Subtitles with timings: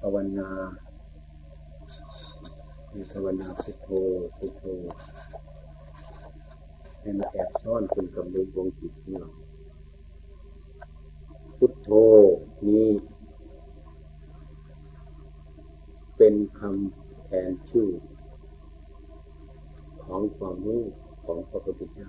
[0.00, 0.50] ภาวนา
[3.12, 3.88] ภาวนาพุทโธ
[4.36, 4.62] พุทโธ
[7.00, 9.30] ให้มาแอบซ่อนคุณกับดูวงจิตของเรา
[11.56, 11.90] พุทโธ
[12.68, 12.88] นี้
[16.16, 17.88] เป็นคำแทนชื่อ
[20.04, 20.82] ของความรู้
[21.24, 22.08] ของพระพุทธเจ้า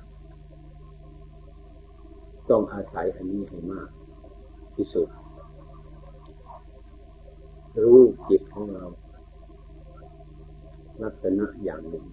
[2.50, 3.90] ต้องอาศัยอันนี้ให้มาก
[4.76, 5.10] ที่สุด
[7.84, 8.86] รู้จิตของเรา
[11.04, 12.06] ลักษณะอย่างหนึ่ง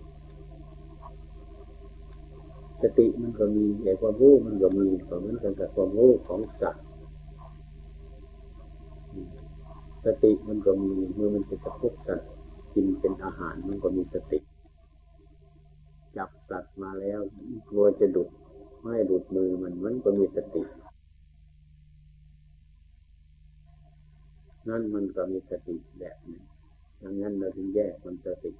[2.82, 6.84] สติมันก็มีแต่ความรู้มันก็มีเหมือนกันกับความรู้ของสัตว์
[10.04, 12.28] สติมันก็มีเมื่อมันจะกระทบสัตว์
[12.74, 14.38] กินเป็นอาหารมันก็มีสติ
[16.16, 17.20] จับสัตว์มาแล้ว
[17.68, 18.28] กลัวจะดุด
[18.82, 20.62] ไม่ดุดมือมันมันก็มีสติ
[24.68, 26.42] นั่นมันก็มีสติแบบนึง
[27.02, 28.52] ดังนั้นเราถึงแยกมันสติ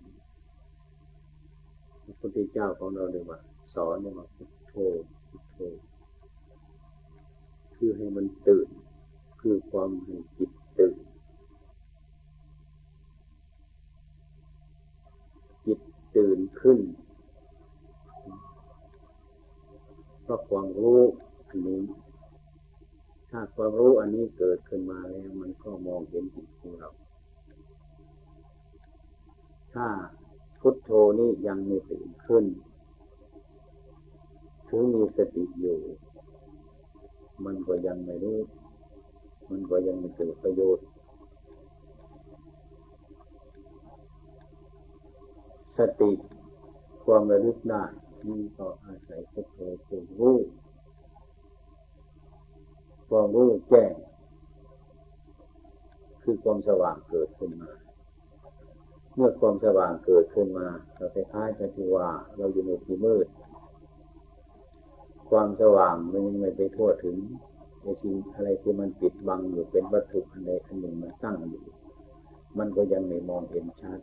[2.05, 3.39] พระพุทธเจ้าของเราเลยว่า
[3.75, 4.75] สอนเลยว่าพุทโธ
[5.29, 5.59] พุทโธ
[7.77, 8.69] คือให้มันตื่น
[9.41, 10.97] คือความให้จิตตื่น
[15.67, 15.81] จิต
[16.17, 16.79] ตื่นขึ้น
[20.23, 21.01] เพราะความรู้
[21.49, 21.81] อันนี้
[23.31, 26.91] ถ้าความรู้อันนี้เกิดขึ้นมาแล้วมันก็มองเห็นจิตของเรา
[29.75, 29.89] ถ้า
[30.61, 32.45] พุทโธนี้ยังไม่ตื่นขึ้น
[34.69, 35.79] ถึงมีสติอยู่
[37.45, 38.39] มันก็ยังไม่รู้
[39.51, 40.87] มันก็ยังไม่เกิดประโยชน์
[45.79, 46.13] สติ
[47.05, 47.85] ความระลึกได้
[48.27, 50.37] นี่ก็อาศัยพุทโธผู้รู้
[53.11, 53.93] ความรู้แจ้ง
[56.23, 57.73] คือความสว่างเกิดขึ้นมา
[59.15, 63.27] เมื่อความสว่างเกิดขึ้นมา เราคล้ายกันที่ว่า เราอยู่ในที่มืด
[65.31, 67.17] ความสว่างมันยังไม่ไปทั่วถึง
[67.83, 71.65] ในสิ่งอะไรที่มันปิดบังอยู่เป็นวัตถุอันใดอันหนึ่งมันตั้งอยู่
[72.59, 74.01] มันก็ยังไม่มองเห็นชัด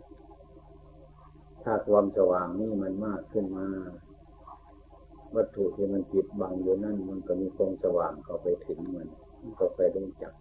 [1.63, 3.67] ถ้าความสว่างนี่มันมากขึ้นมา
[5.35, 9.07] วัตถุที่มันปิดบังอยู่นั่นมันก็มีความสว่างเข้าไปถึงมัน
[9.59, 10.33] ก็ไปรู้จัก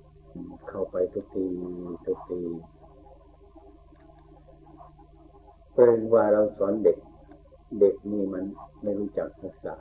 [0.68, 1.46] เข้าไปทุกที
[2.04, 2.40] ทุกที
[5.72, 6.98] เป็นว่าเราสอนเด็ก
[7.80, 8.44] เด็กนี่มัน
[8.82, 9.76] ไม่รู้จักภาษา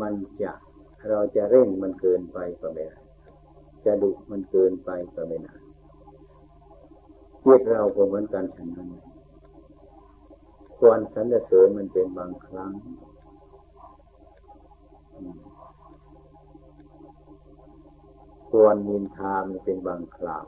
[0.00, 0.52] มันจะ
[1.08, 3.00] เราจะเร่งมันเกินไปก็ไม่ได้
[3.84, 5.54] จะดุมันเกินไปก็ไม่ได้
[7.40, 8.88] เพื่อเราก็เหมือนกันฉันนั้น
[10.78, 12.72] ควรสรรเสริญมันเป็นบางครั้ง
[18.48, 20.44] ควรนินทามันเป็นบางคราว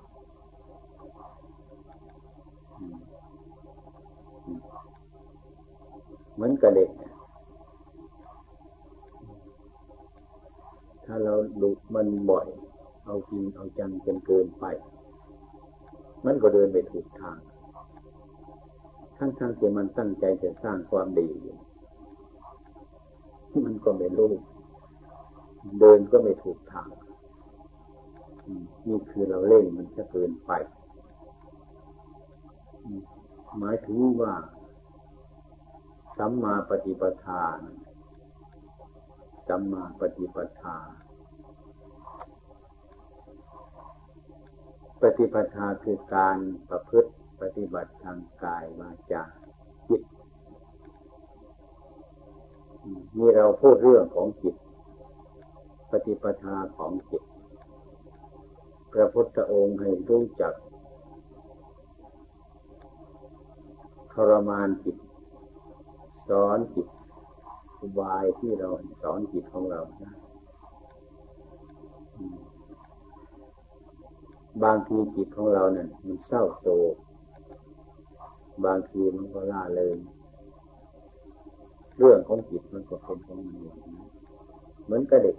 [6.34, 6.90] เหมือนกับเด็ก
[11.04, 12.48] ถ้าเราดุมันบ่อย
[13.04, 14.64] เอาจริงเอาจังจนเกินไป
[16.24, 17.38] มันก็เดินไปถูกทาง
[19.18, 21.28] ทั้งๆที่มันตั้งใจจะสร้างความดี
[23.64, 24.32] มันก็ไม่รู้
[25.80, 26.88] เดินก็ไม่ถูกทาง
[28.86, 30.52] นี่คือเราเล่นมันจะเกินไป
[33.58, 34.34] หมายถึงว่า
[36.18, 37.44] สัมมาปฏิปทา
[39.48, 40.76] สัมมาปฏิปทา
[45.02, 46.36] ปฏิปทาคือการ
[46.70, 47.10] ประพฤติ
[47.40, 49.24] ปฏิบัติทางกายวาจา
[49.88, 50.02] จิต
[53.18, 54.54] นี่เราพูดเรื่องของจิต
[55.90, 57.22] ปฏิปทาของจิต
[58.92, 60.54] พระพุทธองค์ให้รู้จัก
[64.12, 64.96] ทรมานจิต
[66.28, 66.88] สอนจิต
[67.80, 68.68] อุบายที่เรา
[69.02, 70.14] สอนจิตของเรานะ
[74.62, 76.94] บางทีจิตของเราเนี่ยมันเศร้าโศก
[78.64, 79.90] บางทีมันก็ล่าเลย
[81.98, 83.62] เรื่องของจิตมันก็เป็นของมัน
[84.84, 85.36] เหมือนกับเด็ก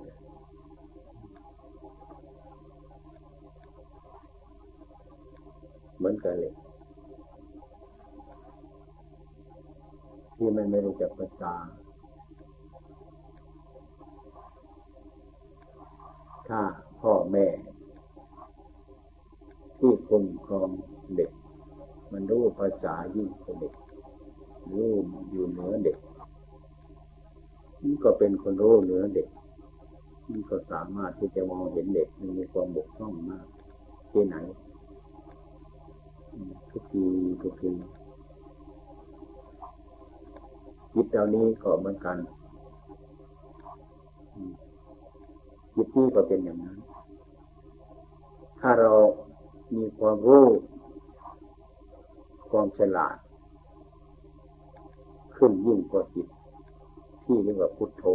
[5.99, 6.53] เหมือนกันเลย
[10.35, 11.53] ที่มันไม่รู้จักภาษา
[16.47, 16.61] ถ้า
[17.01, 17.47] พ่อแม่
[19.79, 20.69] ที่คุ้มครอง
[21.15, 21.31] เด็ก
[22.11, 23.73] มันรู้ภาษายิ่งกว่าเด็ก
[24.71, 24.91] รู้
[25.29, 25.97] อยู่เหนือเด็ก
[27.83, 29.27] นี่ก็เป็นคนรู้เหนือเด็ก
[30.31, 32.07] นี่ก็สามารถที่จะมองเห็นเด็ก
[32.37, 33.45] มีความบกพร่องมาก
[34.11, 34.35] ที่ไหน
[36.71, 37.05] ทุกที
[37.41, 37.71] ทุกที
[40.93, 42.17] จิตเหล่านี้ก็เหมือนกัน
[45.75, 46.77] จิตนี้ก็เป็นอย่างนั้น
[48.59, 48.93] ถ้าเรา
[49.75, 50.47] มีความรู้
[52.49, 53.17] ความฉลาด
[55.35, 56.27] ขึ้นยิ่งกว่าจิต
[57.23, 58.05] ที่เรียกว่าพุทโธ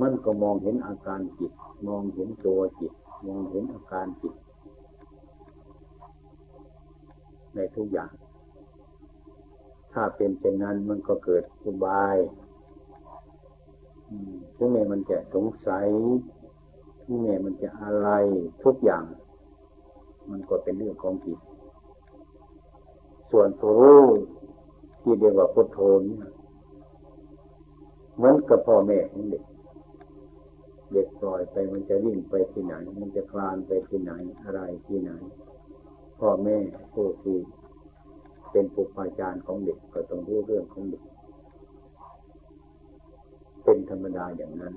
[0.00, 1.52] มันก็มองเห็นอาการจิต
[1.86, 2.92] มองเห็นตัวจิต
[3.24, 4.34] มองเห็นอาการจิต
[7.54, 8.10] ในทุกอย่าง
[9.92, 12.16] ถ้าเป็นเช่นนั้นมันก็เกิดอุบาย
[14.56, 15.86] ถึงแม้มันจะสงสัย
[17.04, 18.08] ถึงแม้มันจะอะไร
[18.64, 19.04] ทุกอย่าง
[20.30, 21.38] มันก็เป็นเรื่องของจิต
[23.30, 24.04] ส่วนตัวรู้
[25.02, 26.16] ที่เรียกว่าพุทโธนี่
[28.16, 29.44] เหมือนกับพ่อแม่ของเด็ก
[30.94, 34.12] เด็กปล่อยไปมันจะวิ่งไปที่ไหน มันจะคลานไปที่ไหน
[34.44, 35.10] อะไรที่ไหน
[36.18, 36.58] พ่อแม่
[36.92, 37.38] ผู้ที่
[38.50, 41.02] เป็นปุปาจารย์ของเด็กก็ต้องรู้เรื่องของเด็ก
[43.64, 44.74] เป็นธรรมดาอย่างนั้น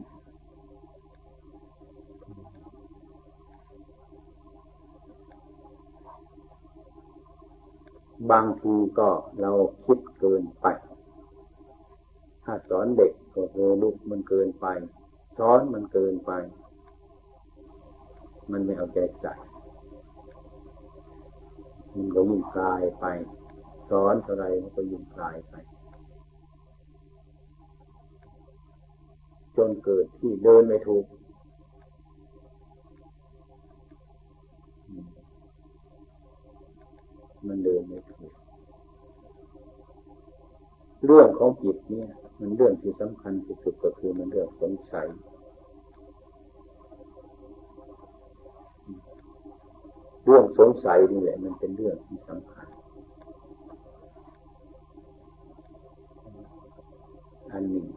[8.31, 9.09] บางทีก็
[9.41, 9.51] เรา
[9.85, 10.65] คิดเกินไป
[12.43, 14.67] ถ้าสอนเด็กก็โหลูกมันเกินไป
[15.37, 16.31] สอนมันเกินไป
[18.51, 19.33] มันไม่เอาใจใส่
[21.95, 23.05] มันก็ยิ่งกลายไป
[23.89, 25.53] สอนอะไรมันก็ยิ่งกลายไป
[29.55, 31.05] จนเกิดที่เดินไม่ถูก
[37.47, 38.33] มันเดินไม่ถูก
[41.05, 45.07] เรื่องของจิตเนี่ย มันเรื่องที่สำคัญที่สุดก็คือมันเรื่องสงสัย
[50.29, 52.67] เรื่องสงสัยนี่แหละมันเป็นเรื่องที่สำคัญ
[57.51, 57.87] อันหนึ่ง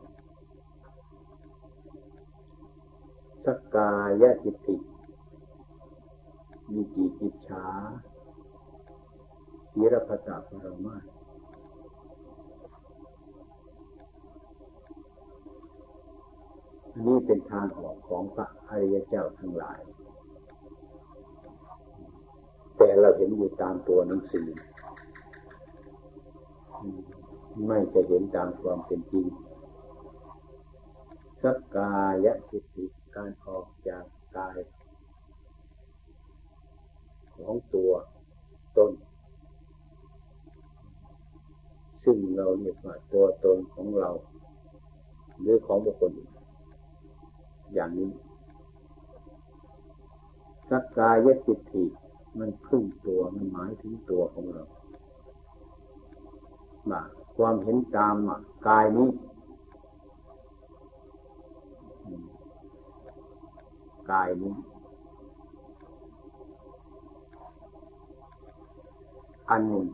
[3.45, 3.93] สกา
[4.23, 4.77] ยทิฏฐิ
[6.73, 7.67] มีจิจิตฉา
[9.73, 10.97] ศีรพตาปรมา
[16.93, 19.81] อันนี้เป็นทางออกของพระอริยเจ้าทั้งหลาย
[22.83, 24.47] แต่เราเห็นอยู่ตามตัวหนังสือ
[27.67, 29.27] ไม่จะเห็นตามความเป็นจริง
[31.43, 31.95] สักกา
[32.25, 32.85] ยสิทธิ
[33.17, 34.05] การออกจาก
[34.37, 34.59] กาย
[37.37, 37.93] ของตัว
[38.77, 38.93] ตน
[42.05, 44.11] ซึ่งเราเรียกว่าตัวตนของเรา
[45.41, 46.13] หรือของบุคคล
[47.75, 48.11] อย่างนี้
[50.71, 51.17] สักกาย
[51.47, 51.85] จิตติ
[52.39, 54.65] มันพึ่งตัวมันหมายถึงตัวของเรา
[57.37, 58.15] ความเห็นตาม
[58.69, 59.09] กายนี้
[64.11, 64.55] กายนี้
[69.51, 69.87] อันหนึ่ง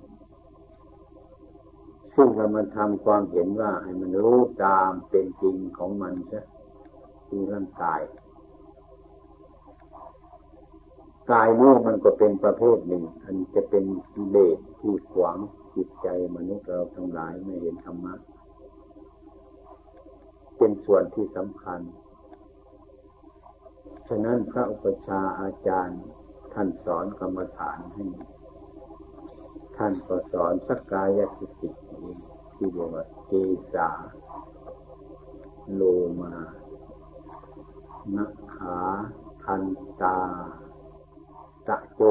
[2.15, 6.41] ซึ่งเรามาทำความเห็นว่าให้มันรู้ตามเป็นจริงของมันใช่
[7.29, 8.01] คือร่างกาย
[11.31, 15.39] กายนี้มันก็เป็นประเภทหนึ่ง อันจะเป็นกิเลสที่ขวาง
[15.75, 18.15] จิตใจมนุษย์เราทั้งหลายไม่เห็นธรรมะ
[20.57, 21.81] เป็นส่วนที่สำคัญ
[24.09, 26.03] ฉะนั้นพระอุปชาอาจารย์
[26.55, 28.05] ท่านสอนกรรมฐานให้
[29.77, 31.71] ท่านก็สอนสกกายสิติ
[32.57, 33.33] ที่เรียกว่าเก
[33.75, 33.91] สา
[35.75, 35.83] โล
[36.21, 36.35] มา
[38.17, 38.79] นักขา
[39.45, 39.63] ทัน
[40.03, 40.19] ตา
[41.69, 42.03] ตะโจ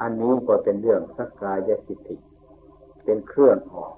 [0.00, 2.16] อันนี้ก็เป็นเรื่องสักกายสิติ
[3.04, 3.94] เป็นเครื่องออก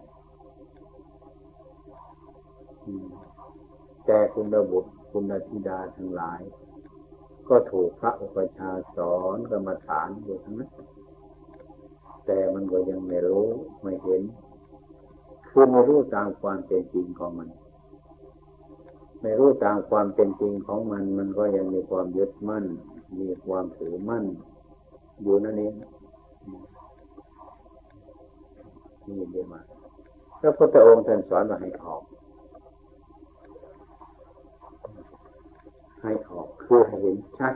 [4.06, 6.40] แต่คุณระบุคุณธิดาทั้งหลาย
[7.48, 10.70] ก็ถูกพระอุปชาสอนกรรมฐานอยู่ทั้งนั้น
[12.26, 13.46] แต่มันก็ยังไม่รู้
[13.82, 14.22] ไม่เห็น
[15.48, 17.48] คือไม่รู้ตามความเป็นจริงของมัน
[19.20, 22.64] ไม่รู้ตามความเป็นจริงของมัน มันก็ยังมีความยึดมั่น
[23.18, 24.24] มีความถือมั่น
[25.22, 25.74] อยู่นั่นเอง
[29.08, 29.60] นี่เดียวมา
[30.40, 32.02] พระพุทธองค์ท่านสอนมาให้ออก
[36.02, 37.54] ให้ออกคือให้เห็นชัด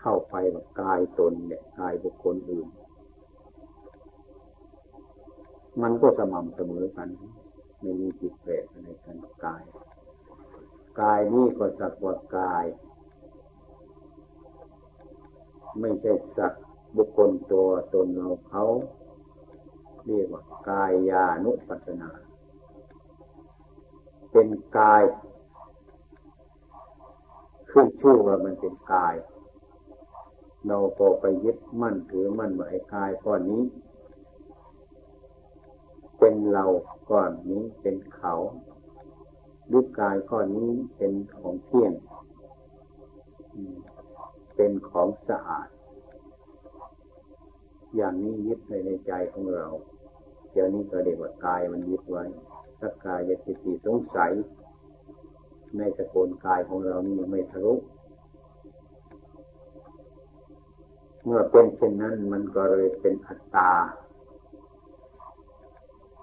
[0.00, 2.68] เข้าไปแบบกายตนเนี่ยกายบุคคลอื่น
[5.82, 7.08] มันก็สม่ำเสมอกัน
[7.80, 9.62] ไม่มีจิตแปลอะไรกันกาย
[11.00, 12.64] กายนี่ก็สักว่ากาย
[15.80, 16.64] ไม่ใช่สัตว์
[16.96, 18.64] บุคคลตัวตนเราเขา
[20.06, 22.10] เรียกว่ากายานุปัสนา
[24.32, 24.48] เป็น
[24.78, 25.02] กาย
[27.70, 29.14] ขึ้นชื่อว่ามันเป็นกาย
[30.66, 33.62] เราพอไปยึดมั่นถือมั่นว่าไอ้กายก้อนนี้
[36.18, 36.66] เป็นเรา
[37.10, 38.34] ก้อนนี้เป็นเขา
[39.68, 41.92] หรูปกายก้อนนี้เป็นของเที่ยง
[44.60, 45.68] เป็นของสะอาด
[47.96, 49.66] อย่างนี้ยึดในในใจของเรา
[50.52, 52.24] เดี๋ยวนี้ก็เรียกว่ากายมันยึดไว้
[52.78, 54.32] ถ้ากายจะติติสงสัย
[55.78, 57.74] ในสกุลกายของเรานี่ไม่ทะลุ
[61.24, 63.72] เมื่อเป็นเช่นนั้นมันก็เลยเป็นอัตตา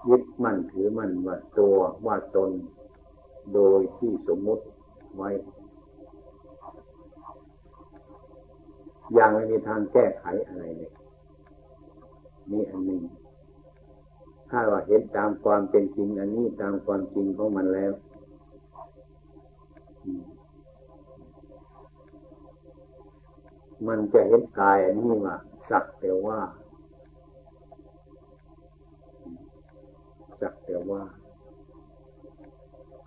[0.08, 1.76] ยึดมั่นถือมั่นว่าตัว
[2.06, 2.50] ว่าตน
[3.54, 4.64] โดยที่สมมุติ
[5.16, 5.46] ไว้อ
[9.16, 10.92] ย่างไม่มีทางแก้ไขอะไรเลย
[12.50, 13.02] นี่อันหนึ่ง
[14.50, 17.92] ถ้าว่าเห็นตามความเป็นจริง อันนี้ตามความจริงของมันแล้ว
[23.88, 25.36] มันจะเห็นกายอันนี้ว่า
[25.70, 26.40] สักแต่ว่า
[30.40, 31.02] สักแต่ว่า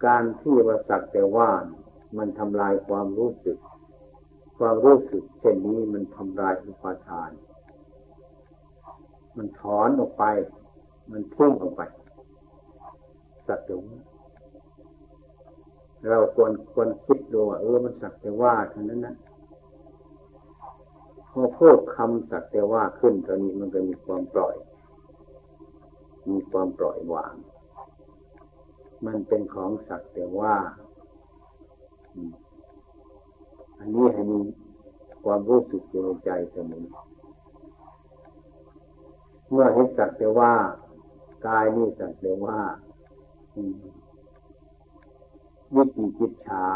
[0.05, 1.49] การที่ว่าสักแต่ว่า
[2.17, 3.57] มันทำลายความรู้สึก
[4.59, 7.31] ความรู้สึกเช่นนี้มันทำลายอุปาทาน
[9.37, 10.23] มันถอนออกไป
[11.11, 11.81] มันพุ่งออกไป
[13.47, 13.99] สักแต่ว่า
[16.09, 19.15] เราควรควรคิดดูว่าเออมันสักแต่ว่าเท่านั้นนะ
[21.31, 24.55] พอพูดคำสักแต่ว่าขึ้นตอนนี้มันก็มีความปล่อย
[26.29, 27.35] มีความปล่อยวาง
[29.05, 30.55] มันเป็นของสักแต่ว่า
[33.79, 34.39] อันนี้ให้มี
[35.23, 36.85] ความรู้สึกอยู่ในใจเสมอ
[39.49, 40.53] เมื่อเห็นสักแต่ว่า
[41.47, 42.59] กายนี่สักแต่ว่า
[45.75, 46.67] วิจิจิตฉา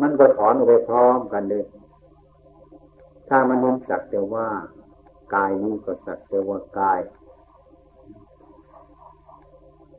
[0.00, 1.64] มันก็ถอนออกไปพร้อมกันเลย
[3.28, 4.48] ถ้ามันเห็นสักแต่ว่า
[5.34, 7.00] กายนี้ก็สักแต่ว่ากาย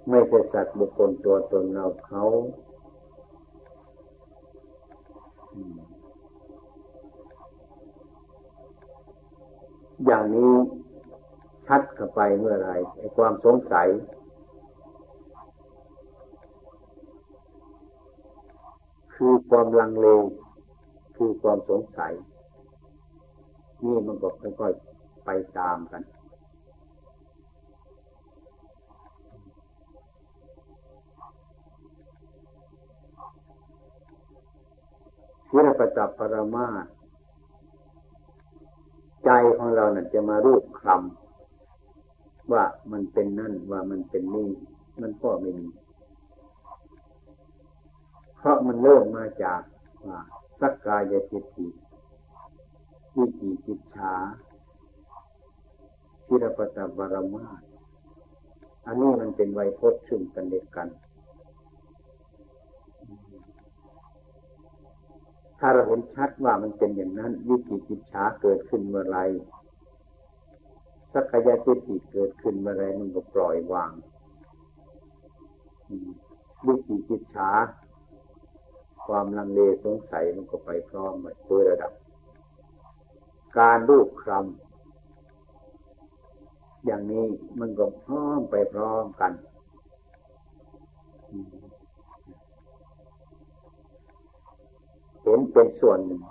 [0.10, 2.24] ไม่ใช่สัตว์บุคคลตัวตนเราเขา
[10.06, 10.54] อย่างนี้
[11.68, 13.88] ชัดเข้าไปเมื่อไรไอ้ความสงสัย
[19.14, 20.08] คือความลังเล
[21.16, 22.14] คือความสงสัย
[23.84, 26.02] นี่มันก็ค่อยๆไปตามกัน
[35.54, 36.68] วิรประจับปรมา
[39.26, 44.50] ใจของเราเนี่ยจะมารูปคลำว่ามันเป็นนั่นว่ามันเป็นนี่
[45.02, 45.68] มันก็ไม่มี
[48.38, 49.62] เพราะมันเริ่มมาจาก
[50.08, 50.20] ว่า
[50.60, 51.68] สักกายจิตติ
[53.16, 54.14] วิจิจิตชา
[56.30, 57.46] วิรประจับปรมา
[58.86, 60.88] อันนี้มันเป็นไวยพจน์ซึ่งกันเด็กกัน
[65.66, 69.20] ถ้าเราเห็นชัดว่ามันเป็นอย่างนั้นวิจิกิจฉาเกิดขึ้นเมื่อไร
[71.14, 73.92] สักยะทิฏฐิเกิดขึ้นเมื่อไรมันก็ปล่อยวาง
[76.66, 77.52] วิจิกิจฉา
[79.06, 81.14] ความลังเลสงสัยมันก็ไปพร้อม
[81.46, 81.92] โดยระดับ
[83.58, 87.26] การรูปคำอย่างนี้
[87.60, 89.32] มันก็พร้อมไปพร้อมกัน
[95.24, 96.22] เห็นเป็นส่วนหนึ่ง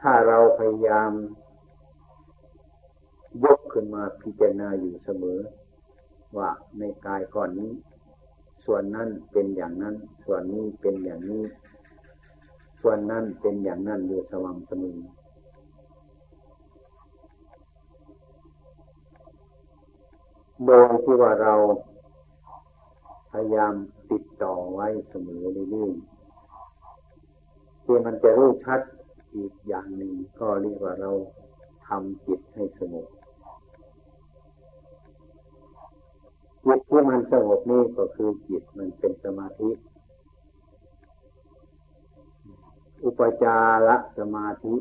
[0.00, 1.10] ถ้าเราพยายาม
[3.44, 5.40] ยกขึ้นมาพิจารณาอยู่เสมอ
[6.36, 7.72] ว่าในกายก่อนนี้
[8.66, 11.44] ส่วนนั้นเป็นอย่างนั้น ส่วนนี้เป็นอย่างนี้
[12.82, 14.98] ส่วนนั้นเป็นอย่างนั้นอยู่สม่ำเสมอ
[20.64, 21.54] โดยที่ว่าเรา
[23.32, 23.74] พยายาม
[24.10, 26.15] ติดต่อไว้เสมอเรื่อยๆ
[27.86, 28.80] ที่มันจะรู้ชัด
[29.34, 31.10] อีกอย่างหนึ่งก็เรียกว่าเรา
[31.86, 33.06] ทำจิตให้สงบ
[36.64, 39.70] จิตที่มันสงบนี่ก็คือจิตมันเป็นสมาธิ
[43.04, 43.88] อุปจาร
[44.18, 44.74] สมาธิ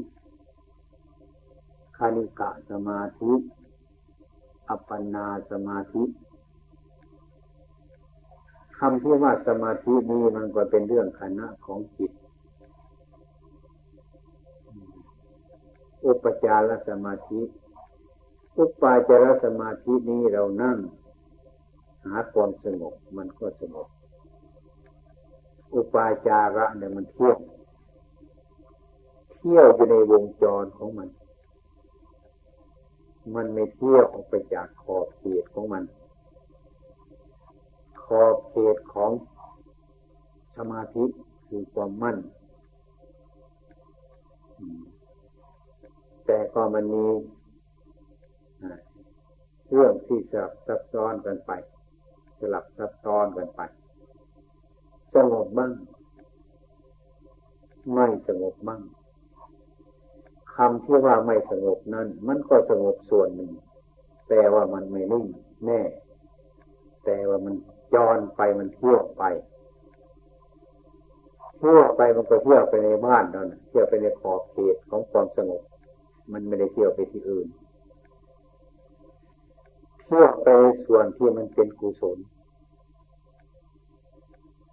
[1.97, 3.31] คานิกะสมาธิ
[4.69, 6.03] อัปปนาสมาธิ
[8.77, 12.11] คำที่ว่าสมาธินี้มันก็เป็นเรื่องคณะของจิต
[16.05, 17.41] อุปจารสมาธิ
[18.57, 20.77] อุปาจารสมาธินี้เรานั่ง
[22.05, 23.87] หาความสงบมันก็สงบ
[25.73, 27.37] อุปาจาระเนี่ยมันเที่ยว
[29.37, 31.09] เที่ยวอยู่ในวงจรของมัน
[33.35, 35.83] มันไม่เที่ยวออกไปจากขอบเขตของมัน
[38.05, 39.11] ขอบเขตของ
[40.57, 41.05] สมาธิ
[41.47, 42.17] คือความมั่น
[46.25, 47.05] แต่ก็มันมี
[49.71, 51.51] เรื่องที่สลับซับซ้อนกันไป
[52.39, 53.61] สลับซับซ้อนกันไป
[55.15, 55.71] สงบบ้าง
[57.93, 58.81] ไม่สงบบ้าง
[60.55, 63.51] คำที่ว่าไม่สงบนั้น มันก็สงบส่วนหนึ่ง
[64.29, 65.25] แต่ว่ามันไม่นิ่ง
[65.65, 65.81] แน่
[67.05, 67.55] แต่ว่ามัน
[67.93, 69.23] จรไปมันเที่ยวไป
[71.57, 75.61] เที่ยวไปมันก็เที่ยวไปในบ้านนั่นเที่ยวไปในขอบเขตของความสงบ
[76.31, 77.47] มันไม่ได้เที่ยวไปที่อื่น
[80.05, 80.47] เที่ยวไป
[80.87, 82.17] ส่วนที่มันเป็นกุศล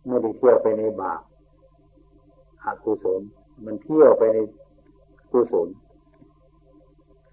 [0.06, 1.22] ไม่ได้เที่ยวไปในบาป
[2.64, 3.20] อกุศล
[3.64, 4.38] มันเที่ยวไปใน
[5.32, 5.68] กุศล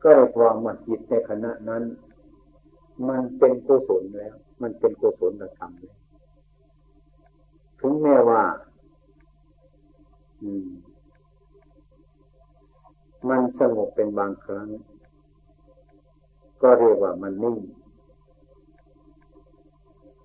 [0.04, 1.84] ก็ความมันจิตในขณะนั้น
[3.08, 5.96] มันเป็นกุศลแล้ว มันเป็นกุศลธรรมเลย
[7.80, 8.44] ถึงแม้ว่า
[10.42, 10.68] อืม
[13.28, 14.68] มันสงบเป็นบางครั้ง
[16.62, 17.58] ก็เรียกว่ามันนิ่ง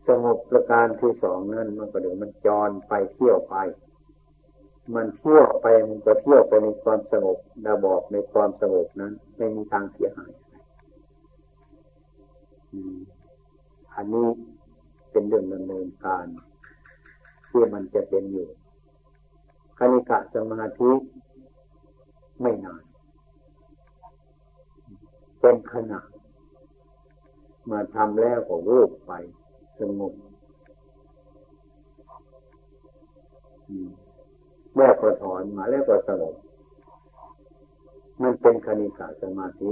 [0.09, 3.57] สงบประการที่สองนั้นมันก็เดี๋ยวมันจรไปเที่ยวไป
[4.95, 10.33] มันเที่ยวไปมันก็เที่ยวไปในความสงบดาบอกในความสงบนั้น ไม่มีทางเสียหาย
[13.95, 14.27] อันนี้
[15.11, 16.27] เป็นเรื่องดำเนินการ
[17.51, 18.49] ที่มันจะเป็นอยู่
[19.79, 20.91] คณิกะสมาธิ
[22.45, 22.83] ไม่นาน
[25.41, 26.01] เป็นขณะ
[27.71, 29.13] มาทำแล้วก็วูบไป
[29.81, 30.13] สงบ
[34.77, 36.35] แม่ก็ถอนมาแล้วก็สงบ
[38.23, 39.71] มันเป็นคณิกะสมาธิ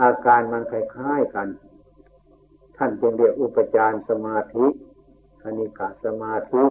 [0.00, 1.48] อาการมันคล้ายๆกัน
[2.76, 4.66] ท่านจึงเรียกอุปจารสมาธิ
[5.42, 6.62] คณิกาสมาธิ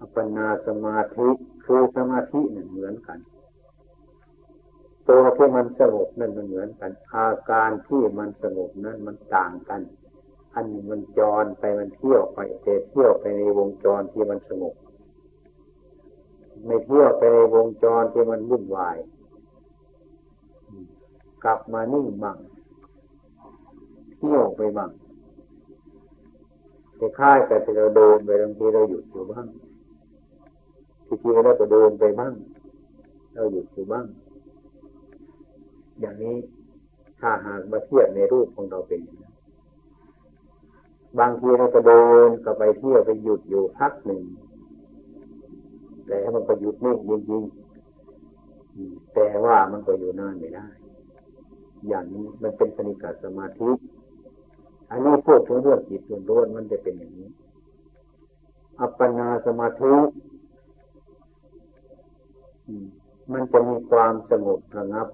[0.00, 1.28] อัปปนาสมาธิ
[1.66, 3.18] คือสมาธินั่นเหมือนกัน
[5.08, 9.80] ตัวที่มันสงบนั่นมันเหมือนกัน อาการที่มันสงบนั้นมันต่างกัน
[10.54, 14.74] อันมันจรไปมันเที่ยวไปแต่เที่ยวไปในวงจรที่มันสงบ
[16.64, 18.96] ไม่เที่ยวไปในวงจรที่มันวุ่นวาย
[21.44, 22.38] กลับมานิ่งบ้าง
[24.16, 24.90] เที่ยวไปบ้าง
[26.96, 29.46] แต่ค่ายแต่เราโดนไปบางทีเราหยุดอยู่บ้าง
[31.06, 32.34] ทีทีเราก็โดนไปบ้าง
[33.34, 34.06] เราหยุดอยู่บ้าง
[36.00, 36.36] อย่างนี้
[37.20, 39.34] ถ้าหากมาเทียบในรูปของเราเป็นอย่างนั้น
[41.18, 41.92] บางทีเราก็โด
[42.26, 44.22] นก็ไปเที่ยวไปหยุดอยู่พักหนึ่ง
[46.06, 50.66] แต่มันก็หยุดนิ่งจริงๆแต่ว่ามันก็อยู่นานไม่ได้
[51.88, 53.70] อย่างนี้มันเป็นสนิกาสมาธิ
[54.90, 57.28] อันนี้พูดถึงเรื่องจิตล้วนมันจะเป็นอย่างนี้
[58.80, 59.92] อัปปนาสมาธิ
[63.32, 65.08] มันจะมีความสงบระงับ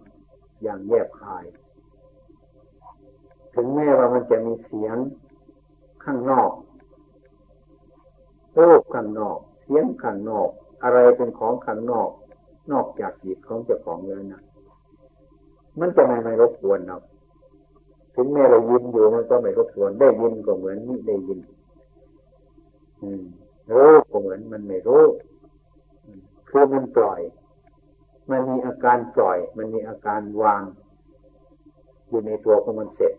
[0.62, 1.45] อย่างแยบคาย
[3.55, 4.97] ถึงแม้ว่ามันจะมีเสียง
[6.05, 6.53] ข้างนอก
[8.61, 10.49] รูปข้างนอก เสียงข้างนอก
[10.83, 12.11] อะไรเป็นของข้างนอก
[12.73, 14.43] นอกจากจิตของเจ้าของแล้วนะ
[15.81, 16.99] มันจะไม่ไม่รบกวนเรา
[18.15, 21.38] ถึงแม้เรายินอยู่มันก็ไม่รบกวนได้ยินก็เหมือนนี่ได้ยิน
[23.03, 23.23] อืม
[23.73, 25.05] รู้ก็เหมือนมันไม่รู้
[26.49, 27.21] คือมันปล่อย
[28.31, 30.63] มันมีอาการปล่อย มันมีอาการวาง
[32.09, 33.15] อยู่ในตัวของมันเสร็จ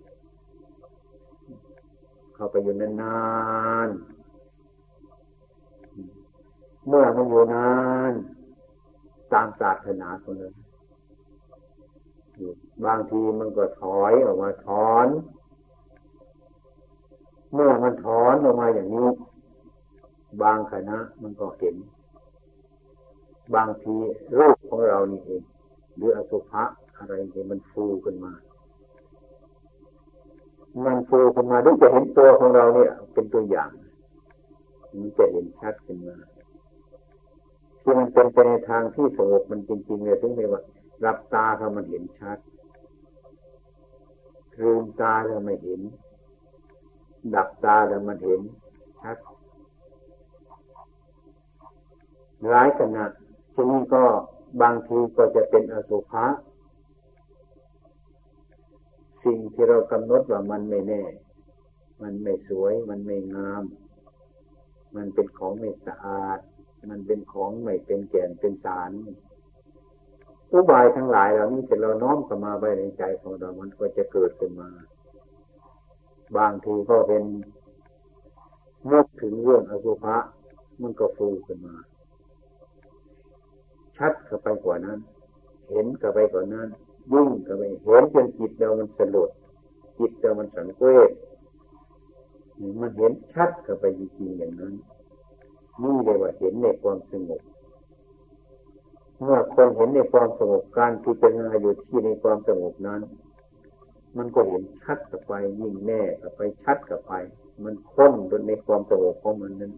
[2.34, 3.18] เข้าไปอยู่นา
[3.88, 4.14] นๆ
[6.88, 7.70] เมื่อมันอยู่นา
[8.12, 8.14] น
[9.34, 10.54] ตามศาสนาคนนั้น
[12.86, 15.08] บางทีมันก็ถอยออกมาถอน
[17.54, 19.08] เมื่อมันถอนออกมาอย่างนี้
[20.42, 21.76] บางคณะมันก็เห็น
[23.56, 23.96] บางที
[24.40, 25.44] รูปของเรานี่เอง
[25.96, 26.64] หรืออสุภะ
[26.98, 28.34] อะไรเนี่ยมันฟูขึ้นมา
[30.86, 33.70] มันฟูขึ้นมาด้วยจะเห็นตัวของเราเนี่ย เป็นตัวอย่าง
[35.00, 36.16] มันจะเห็นชัดขึ้นมา
[37.82, 40.62] ที่มันเป็นไปในทางที่สงบมันจริงๆเลยถึงไม่ว่า
[41.06, 42.38] รับตาเขามันเห็นชัด
[44.60, 45.82] ลืมตาเราไม่เห็น
[47.36, 48.42] ดับตาแล้วมันเห็น
[49.02, 49.18] ชัด
[52.50, 53.12] หลายขนาด
[53.54, 54.04] ทีนี้ก็
[54.62, 56.26] บางทีก็จะเป็นอสุภะ
[59.24, 61.04] สิ่งที่เรากำหนดว่ามันไม่แน่
[62.02, 63.64] มันไม่สวย มันไม่งาม
[64.96, 66.40] มันเป็นของไม่สะอาด
[66.90, 68.92] มันเป็นของไม่เป็นแก่นเป็นสาร
[70.52, 74.70] อุบายทั้งหลายเหล่านี้เสร็จเราน้อมเข้ามาไว้ในใจของเรา มันก็จะเกิดขึ้นมา
[76.38, 77.24] บางทีก็เป็น
[78.92, 80.18] นึกถึงเรื่องอสุภะ
[80.82, 81.76] มันก็ฟูขึ้นมา
[83.98, 85.00] ชัดเข้าไปกว่านั้น
[85.70, 86.68] เห็นเข้าไปกว่านั้น
[87.14, 89.30] ยิ่งเข้าไปเห็นจนจิตเรามันสลด
[90.00, 91.12] จิตเรามันสังเวช
[92.82, 94.74] มันเห็นชัดเข้าไปจริงๆอย่างนั้น
[95.82, 97.42] นี่เลยว่าเห็นในความสงบ
[99.20, 103.02] เมื่อคนเห็นในความสงบการพิจารณาอยู่ที่ในความสงบนั้น
[104.18, 107.14] มันก็เห็นชัดกับไปยิ่งแน่กับไปชัดกับไป
[107.64, 108.14] มันค้น
[108.48, 109.74] ในความสงบของมันนั้น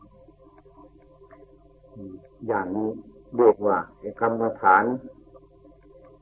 [2.47, 2.89] อย่างนี้
[3.37, 3.77] เรียกว่า
[4.19, 4.83] คำรรฐาน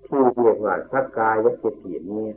[0.08, 2.30] ที่เรียกว่าสักกายสิทธินี้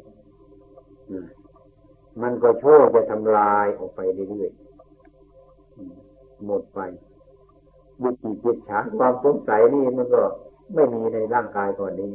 [2.22, 6.78] มันก็โชว์จะทำลายออกไปเรื่อยๆหมดไป
[8.02, 10.22] วิจิจิตฉาความสงสัยนี่มันก็
[10.74, 12.12] ไม่มีในร่างกายก่อนนี้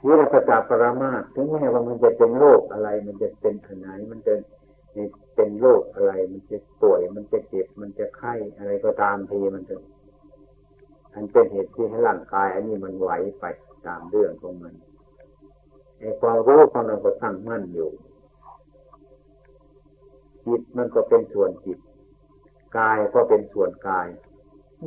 [0.00, 4.34] ศีลปจาปรามาถึงแม้ว่ามันจะเป็นโรคอะไร มันจะเป็นขนายมันจะ
[5.40, 9.76] เป็นโรคอะไร มันจะป่วยมันจะเจ็บมันจะไข้อะไรก็ตามทีมันจะ
[11.14, 13.44] อันเป็นเหตุที่ให้ร่างกาย อันนี้มันไหวไป
[13.86, 14.74] ตามเรื่องของมัน
[15.98, 17.90] ไอ้ความรู้ของเราก็ตั้งมั่นอยู่
[20.46, 21.78] จิตมันก็เป็นส่วนจิต
[22.78, 24.06] กายก็เป็นส่วนกาย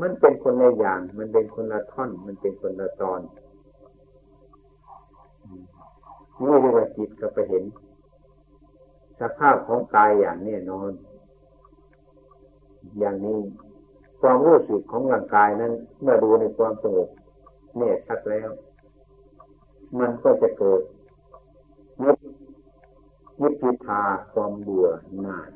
[0.01, 3.21] มันเป็นคนในอย่าง มันเป็นคนละท่อน มันเป็นคนละตอน
[6.37, 7.63] นี่เรียกว่าจิตก็ไปเห็น
[9.21, 10.91] สภาพของกายอย่างแน่นอน
[12.99, 13.39] อย่างนี้
[14.21, 17.09] ความรู้สึกของร่างกายนั้น เมื่อดูในความสงบ
[17.77, 18.49] เนี่ยชัดแล้ว
[19.99, 20.81] มันก็จะเกิด
[22.03, 22.17] ยึด
[23.41, 24.01] ยึดพิทา
[24.33, 24.89] ความเบื่อ
[25.23, 25.49] หน่าย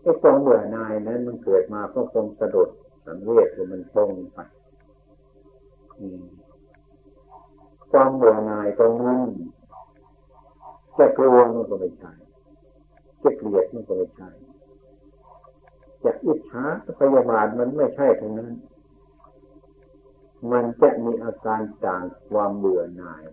[0.00, 2.68] ไอ้ความเบื่อหน่ายนั้นมันเกิดมาเพราะความสะดุด
[3.06, 4.38] สังเวชคือมันตรงไป
[7.92, 9.28] ความเบื่อหน่ายตรงนั้น
[10.98, 12.12] จะกลัวมันก็ไม่ใช่
[13.22, 14.28] จะเกลียดมันก็ไม่ใช่
[16.04, 16.64] จะอิจฉา
[16.98, 18.52] พยาบาทมันไม่ใช่ทั้งนั้น
[20.52, 23.24] มันจะมีอาการต่างความเบื่อหน่าย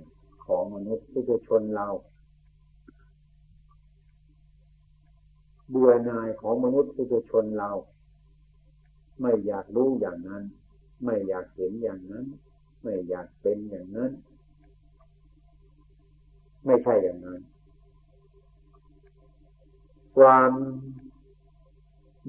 [0.45, 1.87] ของมนุษย์ที่จะชนเรา
[5.69, 7.71] เบื่อหน่ายของมนุษย์ทุกชนเรา
[9.21, 10.43] ไม่อยากรู้อย่างนั้น
[11.03, 12.25] ไม่อยากเห็นอย่างนั้น
[12.83, 14.11] ไม่อยากเป็นอย่างนั้น
[16.65, 17.41] ไม่ใช่อย่างนั้น
[20.17, 20.51] ความ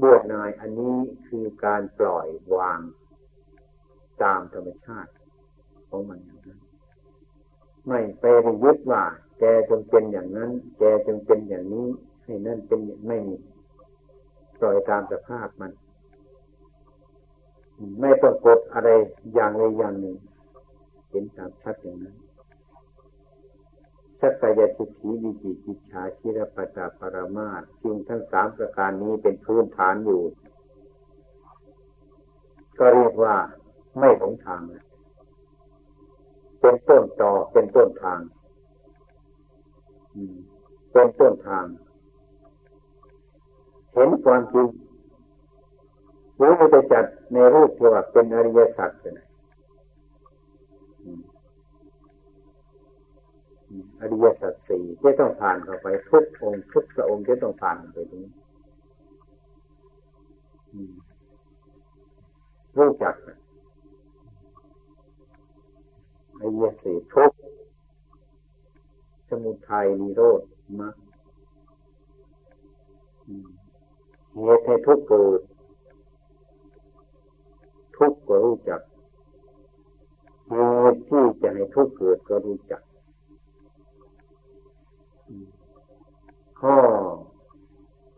[0.00, 2.80] บวชนายอันนี้คือการปล่อยวาง
[4.22, 5.12] ตามธรรมชาติ
[5.88, 6.58] ของมันอย่างนั้น
[7.86, 8.24] ไม่ไป
[8.62, 9.02] ยึดว่า
[9.38, 11.86] แกจงเป็นอย่างนั้น แกจงเป็นอย่างนี้
[12.24, 13.36] ให้นั่นเป็นไม่มี
[14.60, 15.72] ปล่อยตามสภาพมัน
[18.00, 18.88] ไม่ต้องกดอะไร
[19.34, 20.16] อย่างใดอย่างหนึ่ง
[21.10, 22.16] เห็นตามชัดอย่างนั้น
[24.24, 30.22] ชัตตายสิทธิวิจิกิจฉาชิรปตาปรมาสสิ่งทั้งสามประการนี้เป็นพื้นฐานอยู่
[32.78, 33.36] ก็เรียกว่า
[33.98, 34.60] ไม่หลงทาง
[36.60, 38.20] เป็นต้นต่อเป็นต้นทาง
[40.92, 41.66] เป็นต้นทาง
[43.94, 44.68] เห็นความจริง
[46.42, 49.10] รือเราจะจัดในรูปที่ว่าเป็นอริยสัจเป็
[54.02, 58.32] อริยสัจสี่ที่ต้องผ่านเข้าไปทุกองค์ทุกพระองค์ที่ต้องผ่านไปตรงนี้
[62.76, 63.14] รู้จัก
[66.40, 67.32] อริยสี่ทุก
[69.28, 70.42] สมุทัยนิโรธ
[70.80, 70.94] มรรค
[74.34, 75.40] เหตุให้ทุกเกิด
[77.96, 78.80] ทุกก็รู้จัก
[80.48, 80.54] เห
[80.92, 82.82] ตุที่จะให้ทุกเกิดก็รู้จัก
[86.66, 86.76] ข้อ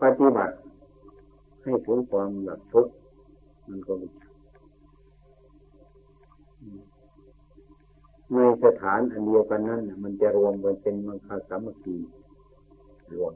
[0.03, 0.55] ปฏิบัติ
[1.63, 2.93] ให้ถึงความหลับทุกข์
[3.69, 4.31] มันก็รู้จัก
[8.35, 11.97] ในสถานอันเดียวกันนั้นมันจะรวมกันเป็นมังคาสามัคคี
[13.15, 13.33] รวม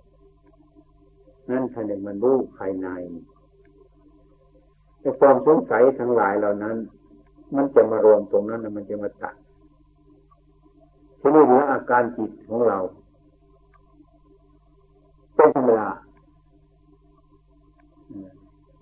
[1.51, 2.89] นั่นท่านมันรู้ภายใน
[5.01, 6.77] แต่ความสงสัยทั้งหลายเหล่านั้น
[7.57, 9.35] มันจะมารวมตรงนั้นมันจะมาตัด
[11.21, 12.79] ที่นี่เหลืออาการจิตของเรา
[15.39, 15.89] เป็นธรรมดา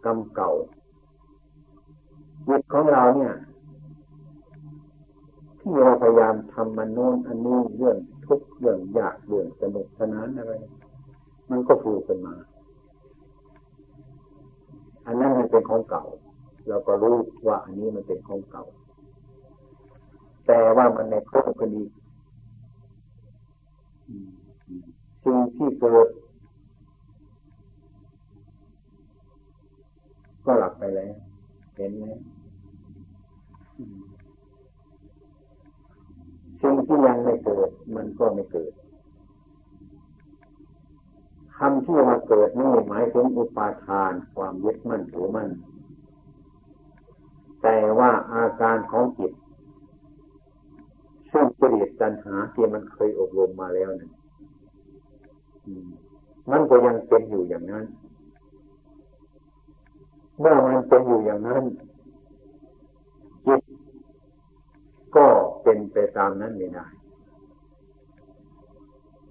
[0.05, 0.51] กรรมเก่า
[2.47, 3.35] จิตของเราเนี่ย
[5.61, 10.53] ที่เราพยายามทำมันโน้นอันนี้เรื่องทุกเรื่องยากเรื่องสนุกสนานอะไร
[11.51, 12.35] มันก็ฟูขึ้นมา
[15.07, 16.05] อันนั้นมันเป็นของเก่า
[16.69, 17.17] เราก็รู้
[17.47, 18.65] ว่าอันนี้มันเป็นของเก่า
[20.47, 21.83] แต่ว่ามันในครบคดี
[25.23, 26.09] สิ่งที่เกิด
[30.47, 31.13] ก็หลับไปแล้ว
[31.77, 32.05] เห็นไหม
[36.61, 38.73] สิ่งที่ยังไม่เกิด มันก็ไม่เกิด
[41.57, 45.51] คำที่มาเกิดนี่หมายถึงอุปาทานความยึดมั่นถือมั่น
[47.63, 49.33] แต่ว่าอาการของจิต
[51.33, 54.13] ซึ่งจริตตัณหาที่มันเคยอบรมมาแล้วนั่น
[56.51, 57.85] มันก็ยังเป็นอยู่อย่างนั้น
[60.39, 61.65] เมื่อมันเป็นอยู่อย่างนั้น
[63.47, 63.63] จิต
[65.17, 65.27] ก็
[65.63, 66.87] เป็นไปตามนั้นไม่ได้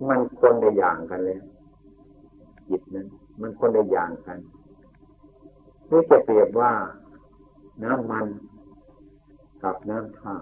[0.08, 1.40] มันคนในอย่างกันเลย
[2.70, 3.08] จิตนั้น
[3.42, 4.40] มันคนในอย่างกัน
[5.90, 6.72] นี่จะเปรียบว่า
[7.84, 8.28] น้ำมัน
[9.64, 10.36] กับน้ำท่า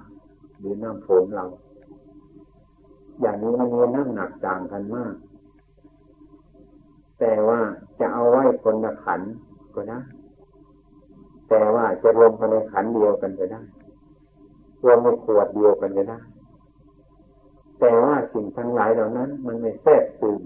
[0.59, 1.45] หรือน้ำฝนเรา
[3.21, 5.15] อย่างนี้มันมีน้ำหนักต่างกันมาก
[7.19, 7.59] แต่ว่า
[7.99, 9.21] จะเอาไว้คนละขัน
[9.75, 9.99] ก็ได้
[11.55, 13.61] แต่ว่าจะรวมภายในขันเดียวกันก็ได้
[14.83, 16.19] รวมในขวดเดียวกันก็ได้
[17.79, 20.41] แต่ว่าสิ่งทั้งหลายเหล่านั้น มันไม่แทรกซึม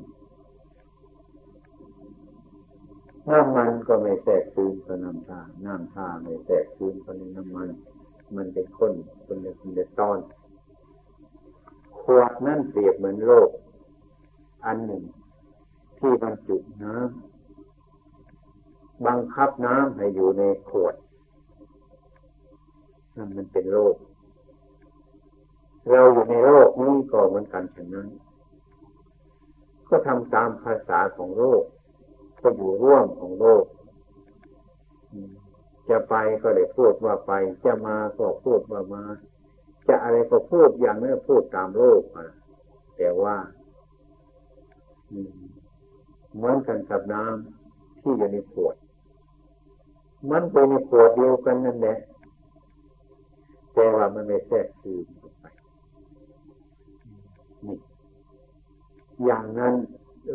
[3.30, 7.70] น้ำมันก็ไม่แทรกซึมกับน้ำชาน้ำชาไม่แทรกซึมกับน้ำมัน
[8.36, 8.93] มันเป็นข้น
[9.26, 10.17] คนเดียวคนเดียวตอน
[12.02, 13.50] ขวดนั่นเปรียบเหมือนโลก
[14.65, 15.04] อันหนึ่ง
[15.98, 17.37] ที่บรรจุน้ำ
[19.05, 20.95] บังคับน้ำให้อยู่ในขวด
[23.15, 23.95] นั่นมันเป็นโลก
[25.89, 28.07] เราอยู่ในโลกนี้ก็เหมือนกันฉะนั้น
[29.89, 31.63] ก็ทำตามภาษาของโลก
[32.41, 33.65] ก็อยู่ร่วมของโลก
[35.89, 37.31] จะไปก็ได้พูดว่าไป
[37.63, 39.03] จะมาก็พูดว่ามา
[39.88, 42.01] จะอะไรก็พูดอย่างนี้พูดตามโลก
[42.97, 43.36] แต่ว่า
[46.36, 48.75] เหมือนกันกับน้ำที่อยู่ในขวด
[50.32, 51.97] มันเป็นในขวดเดียวกันนั่นแหละ
[53.73, 55.45] แต่ว่ามันไม่แทรกซึมออกไป
[57.65, 57.77] นี่
[59.25, 59.73] อย่างนั้น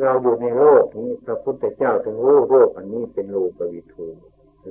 [0.01, 4.07] เราอยู่ในโลกนี้พระพุทธเจ้าถึงรู้โลกอันนี้เป็นโลกวิทู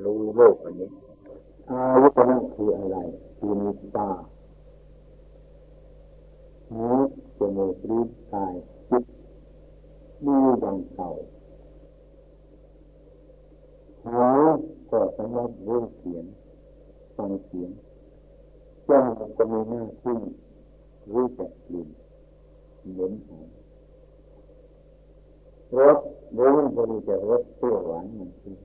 [0.05, 0.89] รู้โลกอันนี้
[1.69, 2.97] อายุนั้นคืออะไร
[3.37, 4.09] คือนิตา
[6.71, 6.85] หู
[7.37, 8.53] จมูกลิ้นกาย
[8.89, 9.03] จิต
[10.25, 11.09] มีอย่างเก่า
[14.05, 14.27] หู
[14.91, 16.25] ก็สำหรับรู้เสียง
[17.15, 17.71] ฟังเสียง
[18.87, 20.17] จมูกก็มีหน้าที่
[21.13, 21.87] รู้จักกลิ่น
[22.93, 23.49] เหม็นหอม
[25.77, 25.97] รส
[26.37, 28.57] รู้ก็รู้จักรสเปรี้ยวหวานมันคือ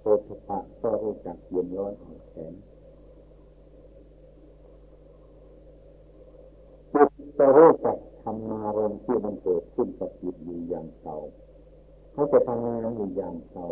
[0.00, 2.52] โสฏฐะก็รู้จักเย็นร้อนอ่อนแข็ง
[6.92, 11.16] จิตก็รู้จักทำมารมที่มันเกิดขึ้นกับจิตอยู่อย่างเก่า
[12.12, 13.66] เขาจะทำงานอยู่อย่างเก่า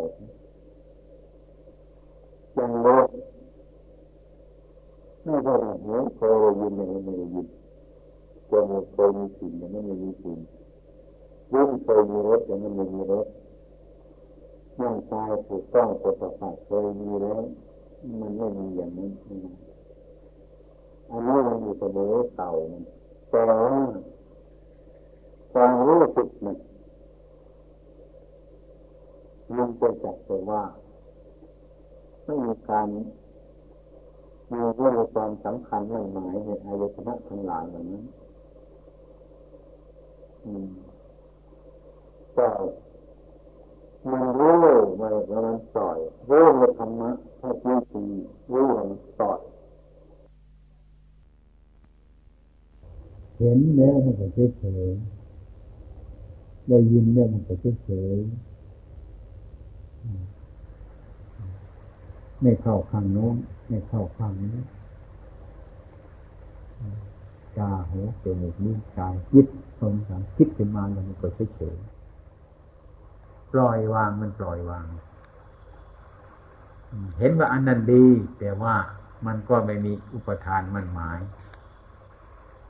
[2.55, 3.09] อย่างโลก
[5.23, 7.47] ไม่ใช่ว่าหูเคยได้ยินอย่างไม่ได้ยิน
[8.49, 10.37] จมูกเคยมีสิ่งอย่างไม่มีสิ่ง
[11.53, 13.27] ลิ้นเคยมีรสอย่างไม่มีรส
[14.81, 17.41] ร่างกายถูกต้องปกติเคยมีแล้ว
[18.19, 19.11] มันไม่มีอย่างนั้น
[21.09, 22.49] อันนี้มันอยู่เสมอเก่า
[23.29, 23.77] แต่ว่า
[25.51, 26.57] ความรู้สึกมัน
[29.57, 30.63] มันจะจับตัวว่า
[32.25, 32.87] ไม่มีการ
[34.51, 38.03] มีเรื่องความสำคัญมั่นหมายในอายตนะทั้งหลายอย่านั้น
[42.37, 42.47] ก็
[44.11, 44.53] มันรู้
[44.99, 45.97] มันมันปล่อย
[46.29, 47.09] รู้ในธรรมะ
[47.39, 48.05] ถ้าจริง
[48.51, 49.39] รู้มันปล่อย
[53.37, 54.25] เห็นแล้วมันก็
[54.57, 54.87] เฉย
[56.67, 58.17] ได้ยินเนี่ยมันก็เฉย
[62.41, 63.35] ไม่เข้าข้างโน้น
[63.67, 64.57] ไม่เข้าข้างนี้
[67.57, 69.45] ตาหูจมูกนิ้วกายคิด
[69.79, 71.77] สงสารคิดขึ้นมาแล้วมันก็เฉย
[73.51, 74.85] ปล่อยวางมันปล่อยวาง
[77.19, 78.05] เห็นว่าอันนั้นดี
[78.39, 78.75] แต่ว่า
[79.25, 81.19] มันก็ไม่มีอุปทานมันหมาย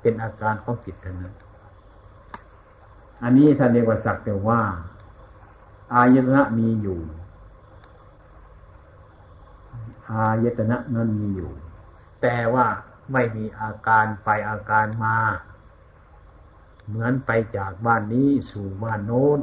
[0.02, 1.36] เป็นอาการของจิตทั้งนั้น
[3.24, 4.62] อันนี้ท่านเรียกว่าสักแต่ว่า
[5.94, 7.00] อายตนะมีอยู่
[10.12, 11.52] อายตนะนั้นมีอยู่
[12.22, 12.68] แต่ว่า
[13.14, 15.18] ไม่มีอาการไปอาการมา
[16.88, 19.40] เหมือนไปจากบ้านนี้สู่บ้านโน้น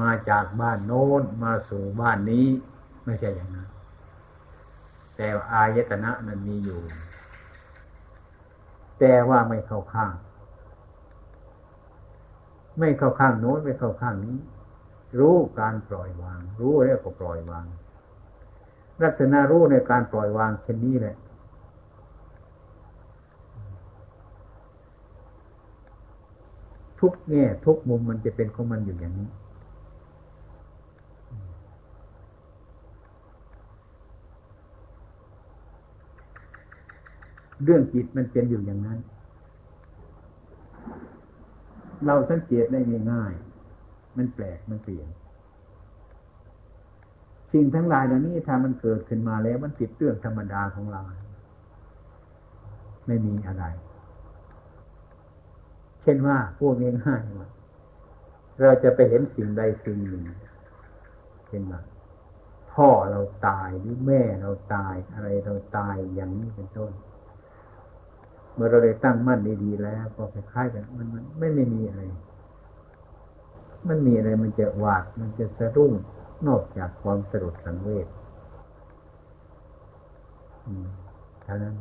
[0.00, 2.46] มาจากบ้านโน้นมาสู่บ้านนี้
[3.04, 3.68] ไม่ใช่อย่างนั้น
[5.16, 6.80] แต่อายตนะนั้นมีอยู่
[8.98, 10.12] แต่ว่าไม่เข้าข้าง
[12.78, 14.38] ไม่เข้าข้างโน้นไม่เข้าข้างนี้
[15.18, 17.64] รู้การปล่อยวาง รู้แล้วก็ปล่อยวาง
[19.02, 21.16] ลักษณะรู้ในการปล่อยวางเช่นนี้แหละ
[27.00, 29.28] ทุกแง่ทุกมุมมันจะเป็นของมันอยู่อย่างนี้
[37.64, 38.98] เรื่องจิตมันเป็นอยู่อย่างนั้น
[42.06, 45.06] เราสังเกตได้ง่ายๆมันแปลกมันเปลี่ยน
[47.52, 51.02] สิ่งทั้งหลายเหล่านี้ถ้ามันเกิดขึ้นมาแล้ว มันติดเรื่องธรรมดาของเรา
[53.06, 53.64] ไม่มีอะไร
[56.02, 57.48] เช่นว่าพูดง่ายๆว่า
[58.60, 60.22] เราจะไปเห็นสิ่งใดสิ่งหนึ่ง
[61.48, 61.80] เช่นว่า
[62.72, 66.92] พ่อเราตายหรือแม่เราตายอะไรเราตายอย่างนี้เป็นต้น
[68.54, 72.02] เมื่อเราได้ตั้งมั่นดีๆแล้ว ก็คล้ายๆกันมันมันไม่ไม่มีอะไร
[73.88, 75.92] มันมีอะไรมันจะหวาดมันจะสะดุ้ง
[76.46, 78.06] นอกจากความสลดสังเวช
[81.42, 81.76] เท่านั้น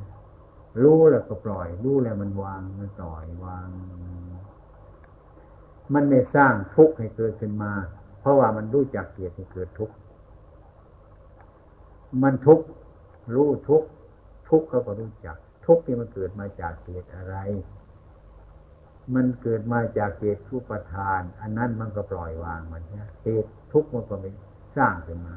[0.81, 3.67] รู้แล้วก็ปล่อย รู้แล้วมันวางมันปล่อยวาง
[5.93, 7.71] มันไม่สร้างทุกข์ให้เกิดขึ้นมา
[8.19, 9.95] เพราะว่ามันรู้จักเหตุให้เกิดทุกข์
[12.23, 12.65] มันทุกข์
[13.35, 13.87] รู้ทุกข์
[14.49, 17.35] ทุกข์เขาก็รู้จัก ทุกข์ที่มันเกิดมาจากเหตุอะไร
[19.15, 24.29] มันเกิดมาจากเหตุผู้ปทาน อันนั้นมันก็ปล่อยวางมันเนี่ยเหตุทุกข์มันก็ไม่
[24.77, 25.35] สร้างขึ้นมา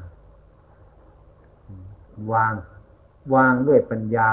[2.31, 2.53] วาง
[3.35, 4.31] วางด้วยปัญญา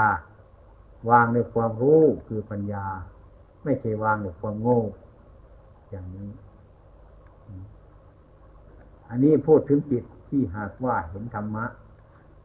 [1.09, 2.85] วางในความรู้คือปัญญา
[3.63, 4.81] ไม่ใช่วางในความโง่
[5.89, 6.29] อย่างนี้
[9.09, 11.65] อันนี้พูดถึงจิตที่หากว่าเห็นธรรมะ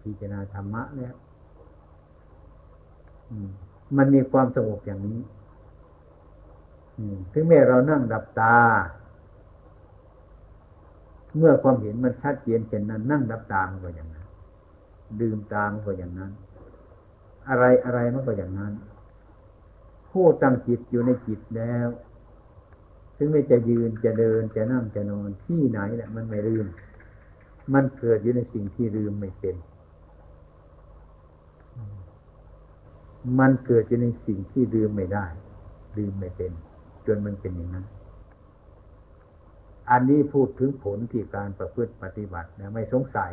[0.03, 1.15] พิจารณาธรรมะแล้ว
[3.97, 5.21] มันมีความสงบอย่างนี้
[7.33, 8.57] ถึงแม้เรานั่งดับตา
[11.39, 14.27] เมื่อความเห็นมันชัดเจนเช่นนั้น นั่งดับตามก็อย่างนั้น
[15.21, 16.33] ดื่มตามก็อย่างนั้น
[17.49, 18.73] อะไรอะไรมันก็อย่างนั้น
[20.11, 21.89] ผู้ตั้งจิตอยู่ในจิตแล้ว
[23.17, 26.67] ถึงไม่จะยืนจะเดินจะนั่งจะนอนที่ไหนแหละมันไม่ลืม
[27.75, 29.57] มันเกิดอยู่ในสิ่งที่ลืมไม่เป็น
[33.39, 35.27] มันเกิดอยู่ในสิ่งที่ลืมไม่ได้
[35.97, 36.53] ลืมไม่เป็น
[37.07, 37.85] จนมันเป็นอย่างนั้น
[39.91, 43.33] อันนี้พูดถึงผลที่การประพฤติปฏิบัตินะไม่สงสัย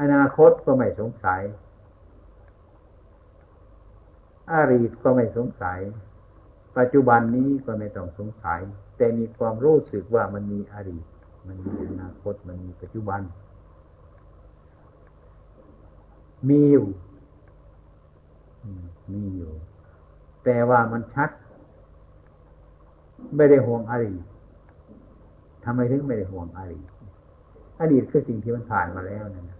[0.00, 1.42] อนาคตก็ไม่สงสัย
[4.50, 5.80] อรีตก็ไม่สงสัย
[6.78, 8.60] ปัจจุบันนี้ก็ไม่ต้องสงสัย
[8.96, 11.06] แต่มีความรู้สึกว่ามันมีอรีต
[11.48, 13.20] มันมีอนาคตมันมีปัจจุบัน
[16.48, 16.88] มีอยู่
[19.12, 19.52] มีอยู่
[20.44, 21.30] แต่ว่ามันชัด
[23.36, 24.22] ไม่ได้ห่วงอารีต
[25.64, 26.88] ทำไมถึงไม่ได้ห่วงอารีต
[27.80, 29.50] อดีตคือสิ่งที่มันผ่านมาแล้วนั่น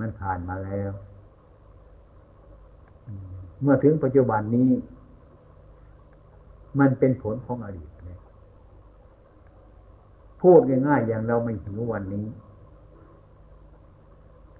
[0.00, 0.90] มันผ่านมาแล้ว
[3.62, 4.70] เมื่อถึงปัจจุบันนี้
[6.80, 8.18] มันเป็นผลของอดีตเลย
[10.42, 12.26] พูดง่ายๆอย่างเราไม่หิววันนี้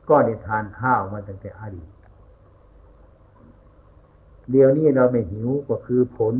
[0.08, 1.88] ก็ได้ทานข้าวมาตั้งแต่อดีต
[4.50, 6.34] เดี๋ยวนี้เราไม่หิวก็คือผล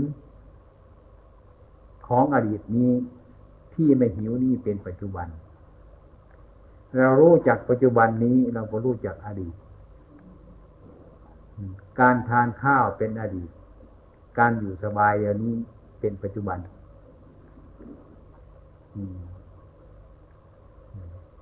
[2.07, 2.93] ของอดีตนี้
[3.75, 5.29] ที่ไม่หิวนี่เป็นปัจจุบัน
[6.97, 9.55] เรารู้จักปัจจุบันนี้เราก็รู้จักอดีต
[12.01, 13.51] การทานข้าวเป็นอดีต
[14.39, 15.55] การอยู่สบายเดี๋ยวนี้
[16.01, 16.59] เป็นปัจจุบัน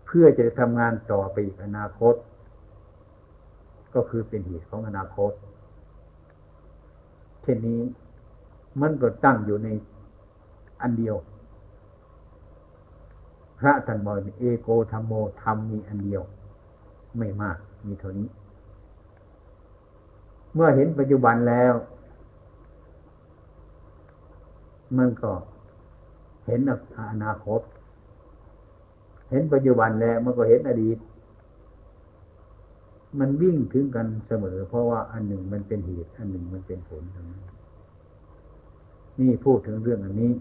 [0.06, 2.14] เพื่อจะทำงานต่อไปอีกอนาคต
[3.94, 5.32] ก็คือเป็นเหตุของอนาคต
[7.44, 7.80] เช่นนี้
[8.80, 9.68] มันก็ตั้งอยู่ใน
[10.80, 11.16] อันเดียว
[13.58, 16.22] พระท่านบอกเอโกธรรมโมธรรมมีอันเดียว
[17.18, 18.28] ไม่มากมีเท่านี้
[20.54, 21.74] เมื่อเห็นปัจจุบันแล้ว
[24.98, 25.32] มันก็
[26.46, 26.60] เห็น
[26.98, 27.60] อนาคต
[29.30, 30.96] เห็นปัจจุบันแล้ว มันก็เห็นอดีต
[33.18, 37.42] มันวิ่งถึงกันเสมอ เพราะว่าอันหนึ่งมันเป็นเหตุ อันหนึ่งมันเป็นผลทั้งนั้น
[39.20, 40.32] นี่พูดถึงเรื่องอันนี้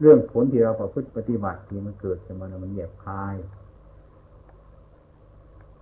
[0.00, 3.36] เรื่องผลที่เราประพฤติปฏิบัติที่มันเกิดขึ้นมามันแยบคาย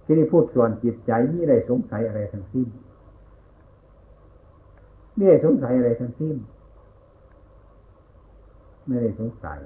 [0.05, 2.69] ที่นี่พูดส่วนจิตใจนี่ได้สงสัยอะไรทั้งสิ้น
[5.15, 6.37] ไม่ได้สงสัยอะไรทั้งสิ้น
[8.87, 9.59] ไม่ได้สงสัย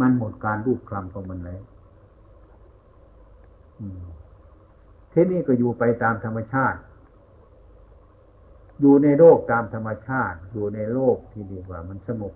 [0.00, 1.62] มันหมดการรูปคลำของมันแล้ว
[5.12, 6.80] ทีนี้ก็อยู่ไปตามธรรมชาติ
[8.80, 12.34] อยู่ในโลกตามธรรมชาติ อยู่ในโลกที่ดีกว่ามันสงบ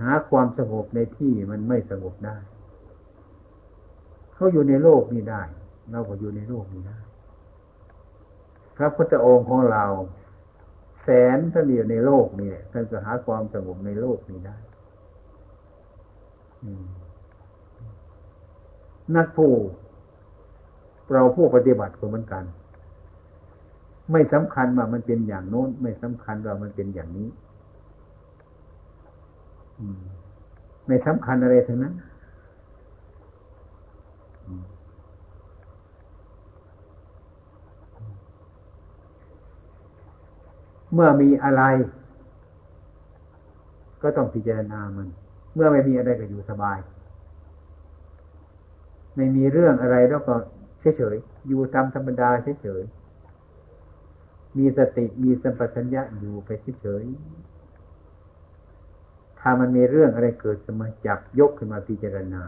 [0.00, 2.36] หาความสงบในที่มันไม่สงบได้
[4.34, 5.42] เขาอยู่ในโลกนี้ได้
[5.90, 6.98] เราก็อยู่ในโลกนี้ได้
[8.76, 9.84] พระพุทธองค์ของเรา
[11.02, 14.56] แสนท่านอยู่ในโลกนี่ท่านจะหาความสงบในโลกนี้ได้
[19.16, 19.52] นักผู้
[21.12, 22.44] เราผู้ปฏิบัติก็เหมือนกัน
[24.12, 27.28] ไม่สำคัญว่ามันเป็นอย่างโน้น ไม่สำคัญว่ามันเป็นอย่างนี้
[30.86, 31.94] ไม่สำคัญอะไรทั้งนั้น
[40.92, 41.62] เมื่อมีอะไร
[44.02, 45.08] ก็ต้องพิจารณามัน
[45.54, 46.78] เมื่อไม่มีอะไรก็อยู่สบาย
[49.16, 50.34] ไม่มีเรื่องอะไรแล้วก็
[50.98, 52.28] เฉยๆอยู่ตามธรรมดา
[52.62, 56.48] เฉยๆมีสติมีสัมปชัญญะอยู่ไป
[56.80, 62.42] เฉยๆถ้ามันมีเรื่องอะไรเกิดขึ้นมาจับยกขึ้นมาพิจารณา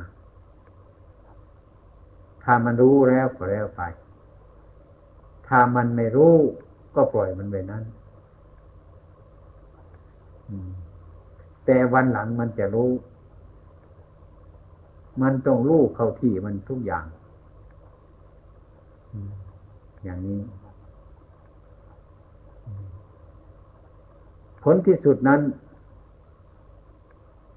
[2.45, 3.83] ถ้ามันรู้แล้วก็แล้วไป
[5.49, 6.35] ถ้ามันไม่รู้
[6.95, 7.85] ก็ปล่อยมันไปนั้น
[11.65, 12.91] แต่วันหลังมันจะรู้
[15.23, 17.05] มันต้องรู้เข้าที่มันทุกอย่าง
[20.05, 20.41] อย่างนี้
[24.63, 25.41] ผลที่สุดนั้น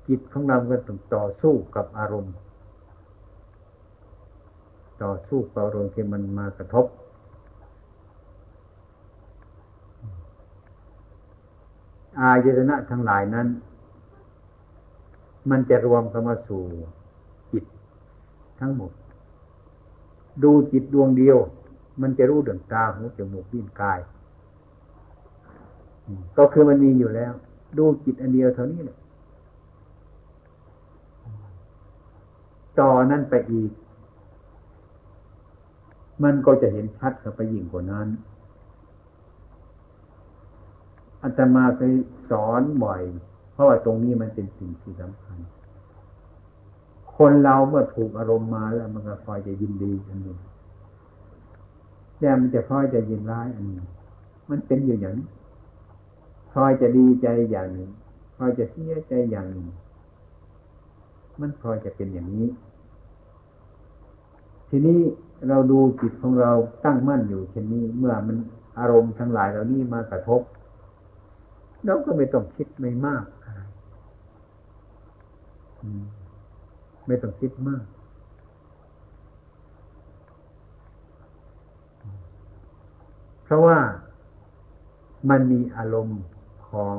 [0.07, 2.35] จิตของเราก็ต้องต่อสู้กับอารมณ์
[5.03, 6.85] ต่อสู้กับอารมณ์ที่มันมากระทบ
[12.19, 13.47] อายตนะทั้งหลายนั้น
[15.49, 16.63] มันจะรวมเข้ามาสู่
[17.51, 17.63] จิต
[18.59, 18.91] ทั้งหมด
[20.43, 21.37] ดูจิตดวงเดียว
[22.01, 23.99] มันจะรู้เดืองตาหูจมูกลิ้นกาย
[26.37, 27.33] ก็คือมันมีอยู่แล้ว
[27.77, 28.97] ดูจิตอันเดียวเท่านี้แหละ
[32.79, 33.71] ต่อนั้นไปอีก
[36.23, 38.07] มันก็จะเห็นชัดกับไปยิ่งกว่านั้น
[41.23, 41.93] อาตมาเคย
[42.29, 43.01] สอนบ่อย
[43.53, 45.37] เพราะว่าตรงนี้มันเป็นสิ่งที่สำคัญ
[47.25, 50.37] คนเราเมื่อถูกอารมณ์มาแล้วมันก็คอยจะยินดีอันหนึ่ง
[52.19, 53.87] แย่มันจะคอยจะยินร้ายอันหนึ่ง
[54.49, 55.27] มันเป็นอยู่อย่างนี้
[56.53, 57.89] คอยจะดีใจอย่างหนึ่ง
[58.37, 59.67] คอยจะเสียใจอย่างหนึ่ง
[61.39, 62.47] มันคอยจะเป็นอย่างนี้
[64.69, 64.99] ทีนี้
[65.47, 66.51] เราดูจิตของเรา
[66.85, 68.37] ตั้งมั่นอยู่เช่นนี้ เมื่อมัน
[68.79, 70.41] อารมณ์ทั้งหลายเหล่านี้มากระทบ
[71.85, 73.59] เราก็ไม่ต้องคิดไม่มากอะไร
[77.07, 77.85] ไม่ต้องคิดมาก
[83.43, 83.77] เพราะว่า
[85.29, 86.21] มันมีอารมณ์
[86.69, 86.97] ของ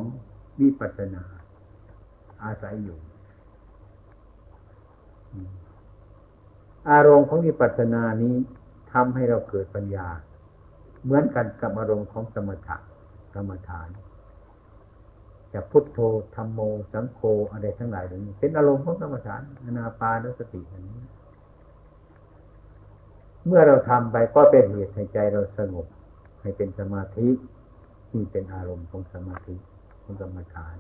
[0.61, 1.25] วิปัสสนา
[2.45, 2.99] อาศัยอยู่
[6.91, 8.35] อารมณ์ของวิปัสสนานี้
[8.93, 10.09] ทำให้เราเกิดปัญญา
[11.03, 12.77] เหมือนกันกับอารมณ์ของสมถะ
[13.35, 13.89] กรรมฐาน
[15.53, 15.99] จะพุทโธ
[16.35, 16.61] ธรรมโม
[16.93, 17.21] สังโฆ
[17.53, 21.01] อะไรทั้งหลายเหล่านี้เป็นอารมณ์ของกรรมฐานอนาปานสติอันนี้
[23.47, 25.87] เมื่อเราทำไปก็เป็นเหตุให้ใจเราสงบ
[26.43, 27.29] ให้เป็นสมาธิ
[28.13, 29.55] นี่เป็นอารมณ์ของสมาธิ
[30.03, 30.77] ของกรรมฐาน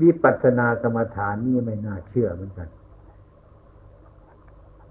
[0.00, 2.68] วิปัสสนากรรมฐานนี่ไม่น่าเชื่อเหมือนกัน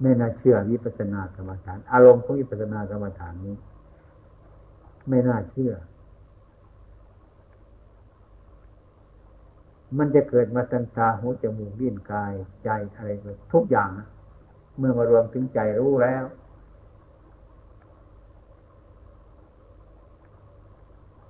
[0.01, 3.55] ไม่น่าเชื่อวิปัสสนากรรมฐาน อารมณ์ของวิปัสสนากรรมฐานนี้
[5.09, 5.73] ไม่น่าเชื่อ
[9.97, 12.33] มันจะเกิดมาตันตาหูจมูกลิ้นกาย
[12.63, 13.09] ใจอะไร
[13.53, 13.89] ทุกอย่าง
[14.77, 16.25] เมื่อมารวมถึงใจรู้แล้ว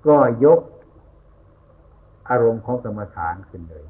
[0.06, 0.60] ก็ยก
[2.28, 3.86] อารมณ์ของกรรมฐานขึ้นเลย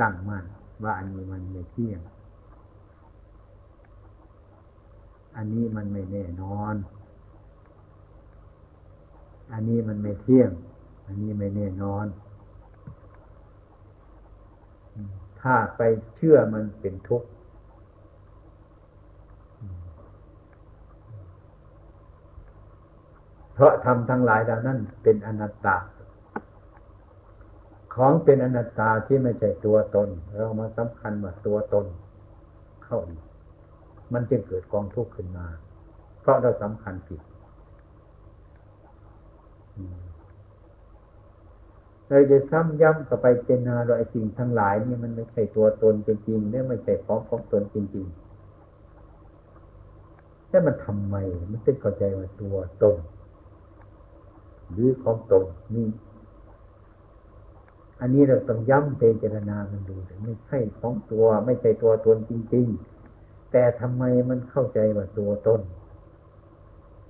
[0.00, 0.44] ตั้งมั่น
[0.82, 2.00] ว่าอันนี้มันไม่เที่ยง
[5.36, 6.74] อันนี้มันไม่แน่นอน
[9.52, 10.50] อันนี้มันไม่เที่ยง
[11.06, 12.06] อันนี้ไม่แน่นอน
[15.40, 15.82] ถ้าไป
[16.14, 17.28] เชื่อมันเป็นทุกข์
[23.52, 25.76] เพราะทำทั้งหลายเหล่านั้นเป็นอนัตตา
[27.94, 31.86] ของเป็นอนัตตาที่ไม่ใช่ตัวตน เรามาสำคัญว่าตัวตน
[32.84, 32.98] เข้า
[34.12, 35.46] มันจึงเกิดกองทุกข์ขึ้นมา
[36.20, 37.20] เพราะเราสำคัญผิด
[42.08, 48.28] เราจะซ้ำย้ำกับไปเจนาเราไอ้สิ่งทั้งหลายนี่มันไม่ใช่ตัวตนจริงๆเนี่ยไม่ใช่ของของตนจริงๆ
[50.48, 51.16] แต่มันทำไม
[51.50, 52.96] มันเป็นเข้าใจว่าตัวตน
[54.72, 55.44] หรือของตน
[55.74, 55.88] นี่
[58.00, 59.94] อันนี้เราต้องย้ำเจรนามันดู
[60.24, 62.66] ไม่ใช่ของตัว ไม่ใช่ตัวตนจริง
[63.10, 65.60] ๆ แต่ทำไมมันเข้าใจว่าตัวตน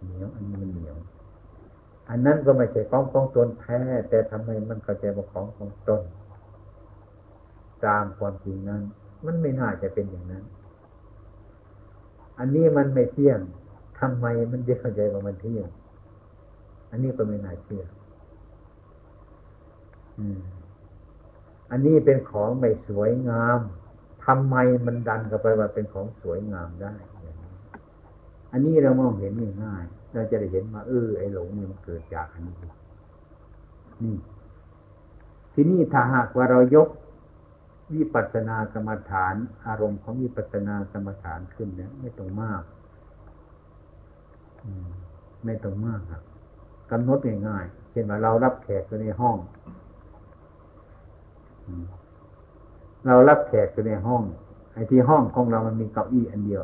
[0.04, 0.96] เหนียวอันนี้มันเหนียว
[2.10, 6.02] อันนั้นก็ไม่ใช่ของของตนแท้ แต่ทำไมมันเข้าใจว่าของของตน
[7.84, 8.82] ตามความจริงนั้น
[9.26, 10.44] มันไม่น่าจะเป็นอย่างนั้น
[12.38, 13.40] อันนี้มันไม่เที่ยง
[14.00, 15.68] ทำไมมันจะเข้าใจว่ามันเที่ยง
[16.90, 17.84] อันนี้ก็ไม่น่าเชื่อ
[20.18, 20.40] อืม
[21.70, 23.60] อันนี้เป็นของไม่สวยงาม
[24.24, 24.56] ทำไม
[24.86, 26.94] มันดันกันไปว่าเป็นของสวยงามได้
[28.52, 29.32] อันนี้เรามองเห็น
[29.64, 32.54] ง่าย เราจะได้เห็นว่าเออไอ้หลงนี่มันเกิดจากอันนี้
[34.02, 34.16] นี่
[35.52, 36.88] ทีนี้ถ้าหากว่าเรายก
[37.94, 39.34] วิปัสสนากรรมฐาน
[39.66, 42.62] อารมณ์ของวิปัสสนากรรมฐานขึ้นเนี่ยไม่ต้องมาก
[45.44, 46.22] ไม่ต้องมากครับ
[46.90, 49.36] กำหนดง่ายๆเช่นว่าเรารับแขกอยู่ในห้อง
[53.06, 54.22] เรารับแขกอยู่ในห้อง
[54.74, 56.62] ไอ้ที่ห้องของเรามันมีเก้าอี้อันเดียว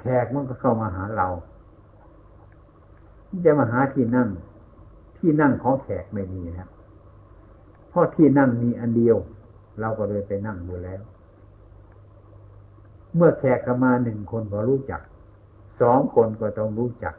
[0.00, 1.28] แขกมันก็เข้ามาหาเรา
[3.44, 4.28] จะมาหาที่นั่ง
[5.18, 6.68] ที่นั่งของแขกไม่มีนะ
[7.90, 9.16] เพราะที่นั่งมีอันเดียว
[9.80, 11.00] เราก็เลยไปนั่งดูแล้ว
[13.16, 15.00] เมื่อแขกมาหนึ่งคนก็รู้จัก
[15.80, 17.14] สองคนก็ต้องรู้จัก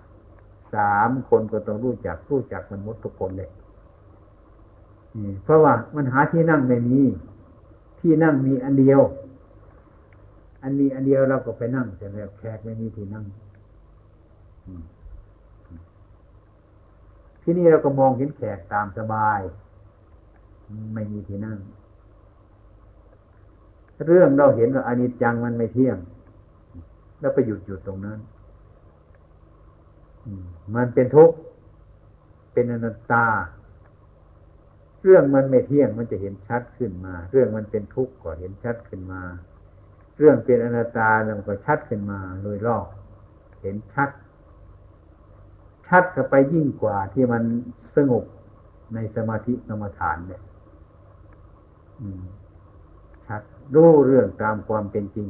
[0.74, 3.52] สามคนก็ต้องรู้จักรู้จักมันหมดทุกคนเลย
[5.44, 7.02] เพราะว่ามันหาที่นั่งไม่มี
[8.00, 9.02] ที่นั่งมีอันเดียว
[10.64, 13.26] อันนี้อันเดียวเราก็ไปนั่งแต่แล้วแขกไม่มีที่นั่ง
[17.44, 19.40] ที่นี่เราก็มองเห็นแขกตามสบาย
[20.94, 21.60] ไม่มีที่นั่ง
[24.08, 25.98] เรื่องเราเห็นว่าอนิจจังมันไม่เที่ยง
[27.20, 28.20] แล้วไปหยุดหยุดตรงนั้น
[30.76, 31.36] มันเป็นทุกข์
[32.54, 33.26] เป็นอนัตตา
[35.04, 39.22] เรื่องมันไม่เที่ยงมันจะเห็นชัดขึ้นมา เรื่องมันเป็นทุกข์ก็เห็นชัดขึ้นมา
[40.22, 42.86] เรื่องเป็นอนัตตามันก็ชัดขึ้นมาโดยรอบ
[43.62, 44.10] เห็นชัด
[45.88, 47.44] ชัดก็ไปยิ่งกว่าที่มัน
[47.96, 48.26] สงบ
[48.94, 50.42] ในสมาธิสมาฐานเนี่ย
[53.28, 53.42] ชัด
[53.76, 55.30] รู้เรื่องตามความเป็นจริง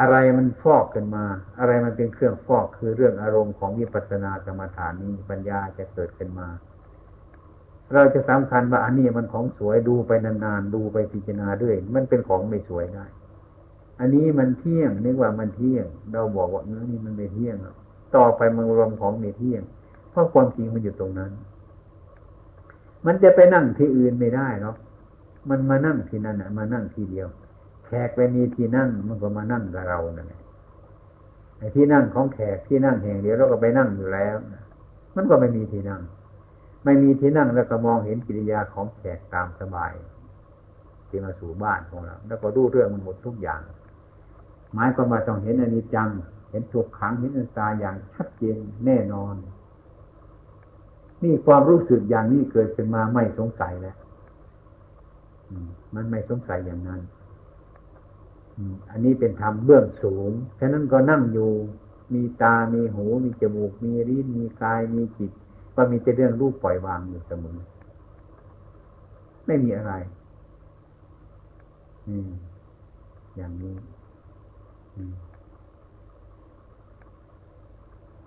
[0.00, 1.24] อะไรมันฟอกขึ้นมา
[1.58, 6.48] อะไรมันเป็นเครื่องฟอกคือเรื่องอารมณ์ของวิปัสสนากรรมฐานนี้ปัญญาจะเกิดขึ้นมา
[7.92, 13.04] เราจะสำคัญว่าอันนี้มันของสวยดูไปนานๆดูไปพิจารณาด้วย มันเป็นของไม่สวยได้
[14.00, 17.56] อันนี้มันเที่ยงนึกว่ามันเที่ยง เราบอกว่าเนื้อนี่มันไม่เที่ยง
[18.16, 19.62] ต่อไปมันรวมของไม่เที่ยง
[20.10, 21.32] เพราะความจริงมันอยู่ตรงนั้น
[23.06, 24.76] มันจะไปนั่งที่อื่นไม่ได้เนาะ
[25.50, 27.28] มันมานั่งที่นั่นอะมานั่งทีเดียว
[27.86, 30.42] แขกไปมีที่นั่งมันก็มานั่งกับเรานั่นแหละ
[31.58, 34.36] ไอ้ที่นั่งของแขกที่นั่งแห่งเดียวเราก็ไปนั่งอยู่แล้ว
[35.16, 36.00] มันก็ไม่มีที่นั่ง
[36.84, 39.92] ไม่มีที่นั่งแล้วก็มองเห็นกิริยาของแขกตามสบาย
[41.08, 43.60] ที่มาสู่บ้านของเรา แล้วก็ดูเรื่องมันหมดทุกอย่าง
[44.74, 46.08] หมายความว่าต้องเห็นอนิจจัง
[46.50, 48.56] เห็นทุกขังเห็นอันตาอย่างชัดเจน
[48.86, 49.34] แน่นอน
[51.22, 53.96] นี่ความรู้สึกอย่างนี้เกิดขึ้นมาไม่สงสัยแล้ว
[55.94, 57.00] มันไม่สงสัยอย่างนั้น
[58.90, 61.50] อันนี้เป็นธรรมเบื้องสูง ฉะนั้นก็นั่งอยู่
[62.14, 65.32] มีตา มีหู มีจมูก มีริ้น มีกาย มีจิต
[65.74, 67.58] ก็มีแต่เรื่องรูปปล่อยวางอยู่เสมอ
[69.46, 69.94] ไม่มีอะไร
[72.08, 72.28] อืม
[73.36, 73.74] อย่างนี้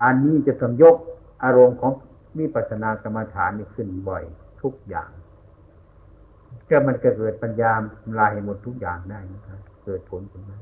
[0.03, 0.95] อันนี้จะต้องยก
[1.43, 1.93] อารมณ์ของ
[2.37, 4.23] มีปัสนากรรมฐานนี่ขึ้นบ่อย
[4.61, 5.09] ทุกอย่าง
[6.69, 7.71] ก็มันเกิดปัญญา
[8.19, 10.57] ลายหมดทุกอย่างได้นะครับเกิดผลขึ้นมา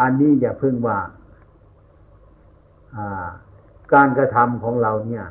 [0.00, 0.98] อันนี้อย่าเพิ่งว่า
[3.92, 5.26] การกระทำของเราเนี่ย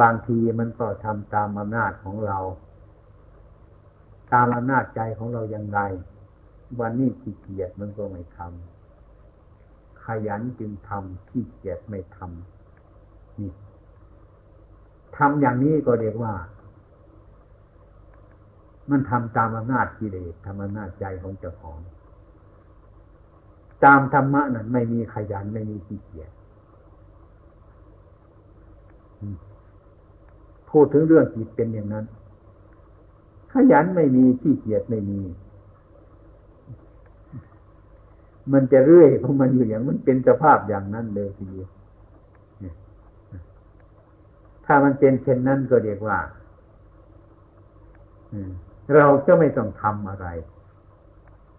[0.00, 2.38] บางทีมันก็ทำตามอำนาจของเรา
[4.32, 5.80] ตามอำนาจใจของเราอย่างไร
[6.80, 13.52] วันนี้ขี้เกียจมันก็ไม่ทำขยันจึงทำขี้เกียจไม่ทำนี่
[15.16, 16.34] ทำอย่างนี้ก็เรียกว่า
[18.90, 21.78] มันทำตามอำนาจกิเลสทำอำนาจใจของเจ้าของ
[23.84, 26.30] ตามธรรมะนั้นไม่มีขยันไม่มีขี้เกียจ
[30.70, 32.04] พูดถึงเรื่องจิตเป็นอย่างนั้น
[33.52, 35.20] ขยันไม่มีขี้เกียจไม่มี
[38.52, 41.68] มันจะเรื่อยของมันอยู่อย่างมันเป็นสภาพอย่างนั้นเลยทีเดียว
[44.66, 46.18] ถ้ามันเป็นเช่นนั้นก็เรียกว่า
[48.94, 50.26] เราจะไม่ต้องทำอะไร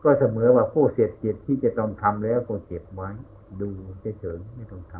[0.03, 3.09] ก็เสมอว่าผู้เสียจิตที่จะต้องทำแล้วก็เก็บไว้
[3.61, 3.69] ดู
[4.19, 4.95] เฉยๆไม่ต้องท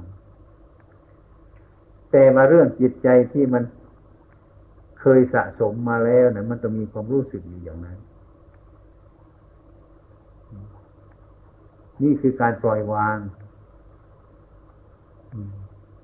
[1.17, 3.63] ำแต่มาเรื่องจิตใจที่มัน
[4.99, 7.97] เคยสะสมมาแล้วนะมันต้องมีความรู้สึกอยู่อย่างนั้น
[12.03, 13.17] นี่คือการปล่อยวาง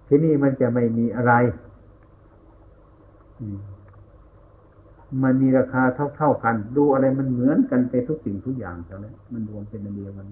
[0.08, 1.34] ที่นี่มันจะไม่มีอะไร
[3.70, 3.73] มั
[5.22, 5.84] มันมีราคา
[6.16, 10.28] เท่าๆกัน ดูอะไรมันเหมือนกันไปทุกสิ่งทุกอย่างแต่แล้วมันรวมเป็นอันเดียวกัน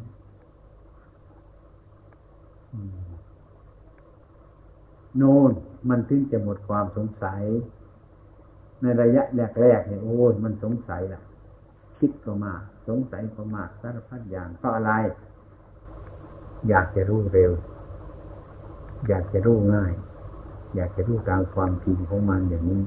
[5.17, 5.51] โน่น
[5.89, 7.43] มันถึงจะหมดความสงสัย
[8.81, 9.23] ในระยะ
[9.59, 11.21] แรกๆเนี่ยโอ้ยมันสงสัยล่ะ
[11.99, 14.91] คิดก็มาก สงสัยก็มากสารพัดอย่างเพราะอะไร
[16.69, 17.51] อยากจะรู้เร็ว
[19.07, 19.93] อยากจะรู้ง่าย
[20.75, 22.81] อยากจะรู้ตามความจริงของมันอย่างนี้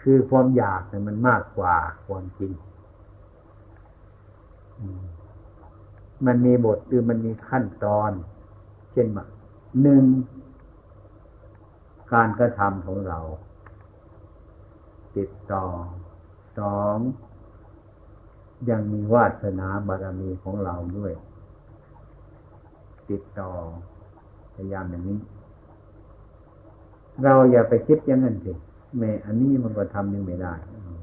[0.00, 1.76] คือความอยากเนี่ยมันมากกว่า
[2.06, 2.52] ความจริง
[6.26, 8.10] มันมีบทหรือมันมีขั้นตอน
[8.92, 9.26] เช่นว่า
[9.82, 10.04] หนึ่ง
[12.12, 13.18] การกระทำของเรา
[15.16, 15.64] ติดต่อ
[16.58, 16.98] สอง
[18.70, 21.12] ยังมีวาสนาบารมีของเราด้วย
[23.10, 23.50] ติดต่อ
[24.54, 25.18] พยายามอย่างนี้
[27.22, 28.52] เราอย่าไปคิดอย่างนั้นสิ
[28.98, 30.54] แม่อันนี้มันก็ทำยังไม่ได้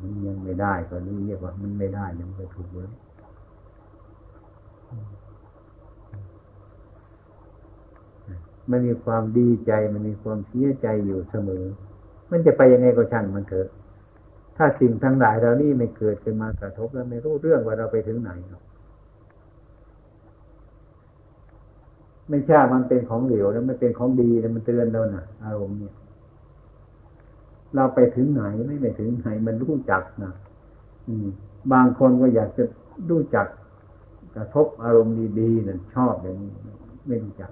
[0.02, 2.92] มันยังไม่ได้ก็นี่เรียกว่ามันไม่ได้ยังไม่ถูกเลย
[8.72, 11.66] มันมีความดีใจมันมีความเสียใจอยู่เสมอ
[12.32, 13.68] มันจะไปยังไงก็ช่างมันเถอะ
[14.58, 18.64] ถ้าสิ่งทั้งหลายเรานี่ไม่เกิดขึ้นมากระทบแล้วไม่รู้เรื่องว่าเราไปถึงไหนหรอก
[22.30, 25.94] ไม่ใช่มันเป็นของเหลวแล้วไม่เป็นของดีแล้วมันเตือนเรานะอารมณ์เนี่ย
[27.76, 30.34] เราไปถึงไหนไม่ไปถึงไหนมันรู้จักนะ
[31.08, 31.28] อืม
[31.74, 32.64] บางคนก็อยากจะ
[33.10, 33.48] รู้จัก
[34.36, 36.52] กระทบอารมณ์ดีๆนั่นชอบอย่างนี้
[37.08, 37.52] ไม่รู้จัก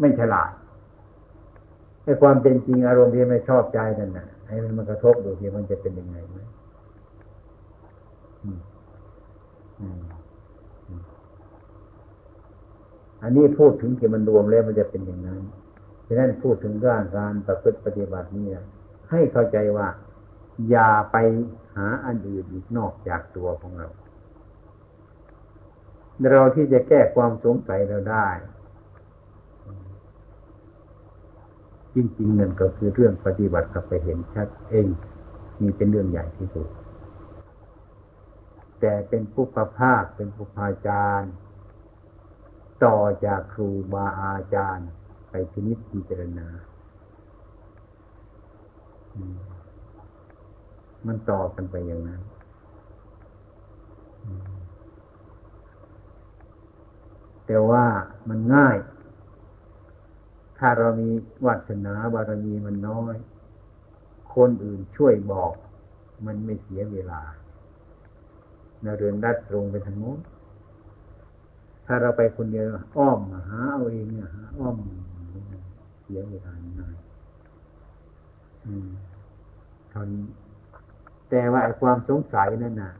[0.00, 0.52] ไม่ฉลาด
[2.04, 6.36] ไอ้ความเป็นจริงอารมณ์ที่ไม่ชอบใจนั่นน่ะให้มันมากระทบดูทีมันจะเป็นยังไงไหม
[13.22, 15.40] อันนี้พูดถึงที่มันรวมแล้วมันจะเป็นอย่างนั้น
[16.06, 18.64] ฉะนั้นพูดถึงเรื่องการประพฤติปฏิบัตินี่นะ
[19.12, 19.88] ให้เข้าใจว่า
[20.70, 21.16] อย่าไป
[21.76, 23.88] หาอันอื่นอีกนอกจากตัวของเรา
[26.30, 28.28] เราที่จะแก้ความสงสัยเราได้
[31.94, 34.86] จริงๆนั่นก็คือเรื่องปฏิบัติกับไปเห็นชัดเอง
[35.60, 36.68] มีเป็นเรื่องใหญ่ที่สุด
[38.80, 41.32] แต่เป็นผู้ประภาคเป็นผู้พาจารย์
[42.84, 44.88] ต่อจากครูบาอาจารย์
[45.30, 46.48] ไปพินิจพิจารณา
[51.06, 52.22] มันต่อกันไปอย่างนั้น
[57.46, 57.84] แต่ว่า
[58.28, 58.76] มันง่าย
[60.58, 61.10] ถ้าเรามี
[61.46, 63.14] วัฒนาบารมีมันน้อย
[64.34, 65.52] คนอื่นช่วยบอก
[66.26, 67.22] มันไม่เสียเวลา
[68.82, 70.18] เราเดินดัดตรงไปทางโน้น
[71.86, 72.64] ถ้าเราไปคนเดียว
[72.96, 74.76] อ้อมมาหาเอาเองเนี่ยหาอ้อม
[76.02, 76.96] เสียเวลาง่าย
[79.90, 80.24] เท่านี้
[81.30, 82.92] แต่ว่าความสงสัยนั่นน่ะ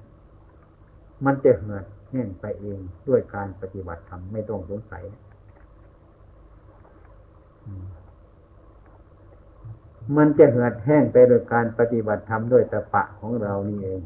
[1.25, 5.05] มันจะเหือดแห้งไปเองด้วยการปฏิบัติธรรมไม่ต้องสงสัย
[10.17, 14.01] มันจะเหือดแห้งไปโดยการปฏิบัติธรรมด้วยตะปะของเรานี่เอง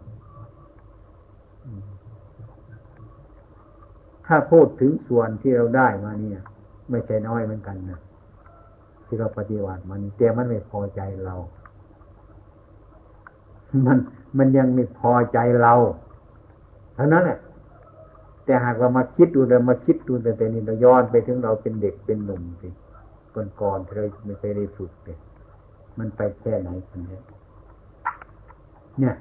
[4.26, 6.40] ถ้าพูดถึงส่วนที่เราได้มาเนี่ย
[6.90, 8.00] ไม่ใช่น้อยเหมือนกันนะ
[9.06, 11.34] ที่เราปฏิบัติมันแต่มันไม่พอใจเรา
[13.86, 13.98] มัน
[14.38, 15.74] มันยังไม่พอใจเรา
[16.94, 17.38] เท่านั้นแหละ
[18.44, 22.68] แต่หากเรามาคิดดูเรามาคิดดูแต่แต่นี้เราย้อนไปถึงเราเป็นเด็กเป็นหนุ่มสิ
[23.34, 25.18] ก่อนก่อนเธอไม่เคยได้ฝึกเลย
[25.98, 27.22] มันไปแค่ไหนกันเนี่ย
[29.00, 29.14] เนี่ย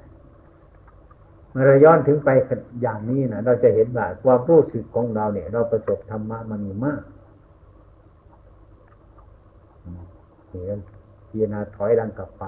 [1.52, 2.30] เมื่อเราย้อนถึงไป
[2.82, 7.02] อย่างนี้นะเราจะเห็นว่าความรู้สึกของเราเนี่ย เราประสบธรรมะมันมีมาก
[10.50, 10.80] เห็น
[11.30, 12.46] จารณาถอยดังกลับไป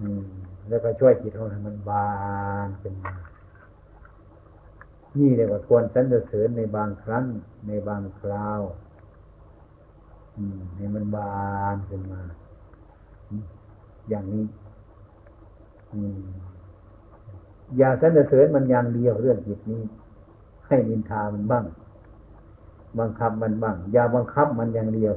[0.00, 0.24] อืม
[0.68, 2.08] แล้วก็ช่วยจิตของมันบา
[2.66, 2.94] นขึ้น
[5.18, 7.24] นี่เรียกว่าควรสรรเสริญในบางครั้ง
[7.66, 8.60] ในบางคราว
[10.36, 12.20] อืมให้มันบานขึ้นมา
[14.08, 14.44] อย่างนี้
[15.92, 16.20] อืม
[17.78, 19.82] อย่าสรรเสริญมันอย่างเดียวเรื่องจิตนี้
[20.66, 21.64] ให้นินทามันบ้าง
[22.98, 25.14] บังคับมันบ้าง อย่าบังคับมันอย่างเดียว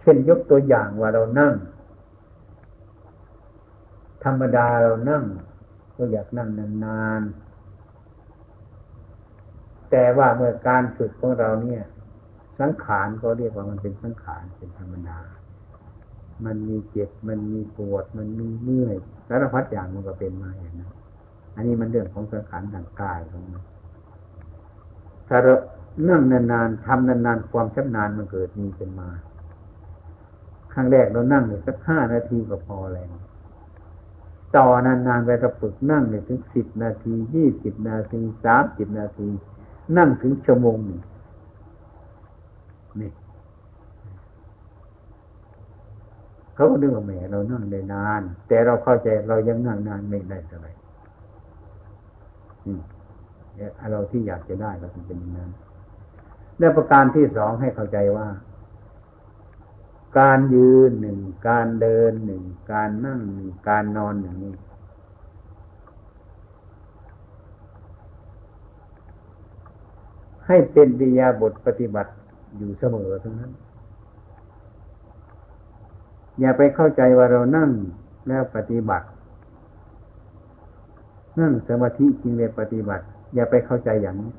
[0.00, 1.54] เช่นยกตัวอย่างว่าเรานั่ง
[4.24, 5.24] ธรรมดาเรานั่ง
[5.96, 6.48] ก็อยากนั่ง
[6.84, 11.82] นานๆแต่ว่าเมื่อการฝึกของเราเนี่ย
[12.60, 15.18] สังขารก็เรียกว่ามันเป็นสังขารเป็นธรรมดา
[16.46, 18.94] มันมีเจ็บมันมีปวด มันมีเมื่อย
[19.28, 20.92] สารพัดอย่างมันก็เป็นมาอย่างนั้น
[21.54, 23.64] อันนี้มันเรื่องของสังขารทางกายของมัน
[25.28, 25.54] ถ้าเรา
[26.08, 29.08] นั่งนานๆทำนานๆความชำนาญมันเกิดมีเป็นมา
[30.72, 33.12] ครั้งแรกเรานั่งเลยสักห้านาทีก็พอแล้ว
[34.56, 39.28] ต่อนานๆไปเราฝึกนั่งเลยถึงสิบนาทียี่สิบนาทีสามสิบนาที
[39.96, 41.00] นั่งถึงชั่วโมงหนึ่ง
[43.00, 43.10] นี่
[46.54, 50.72] เขาก็นึกว่าแหมเรานั่งได้นาน แต่เราเข้าใจเรายังนั่งนานไม่ได้เท่าไหร่
[53.90, 55.50] เราที่อยากจะได้ก็เป็นอย่างนั้น
[56.58, 58.26] และประการที่สองให้เข้าใจว่า
[60.18, 62.42] การยืนหนึ่งการเดินหนึ่ง
[62.72, 64.36] การนั่งหนึ่งการนอนหนึ่ง
[70.46, 72.12] ให้เป็นวิยาบทปฏิบัติ
[72.56, 73.52] อยู่เสมอทั้งนั้น
[76.40, 77.70] อย่าไปเข้าใจว่าเรานั่ง
[78.28, 79.06] แล้วปฏิบัติ
[81.40, 83.04] นั่งสมาธิจริงเลยปฏิบัติ
[83.34, 84.32] อย่าไปเข้าใจอย่างนี้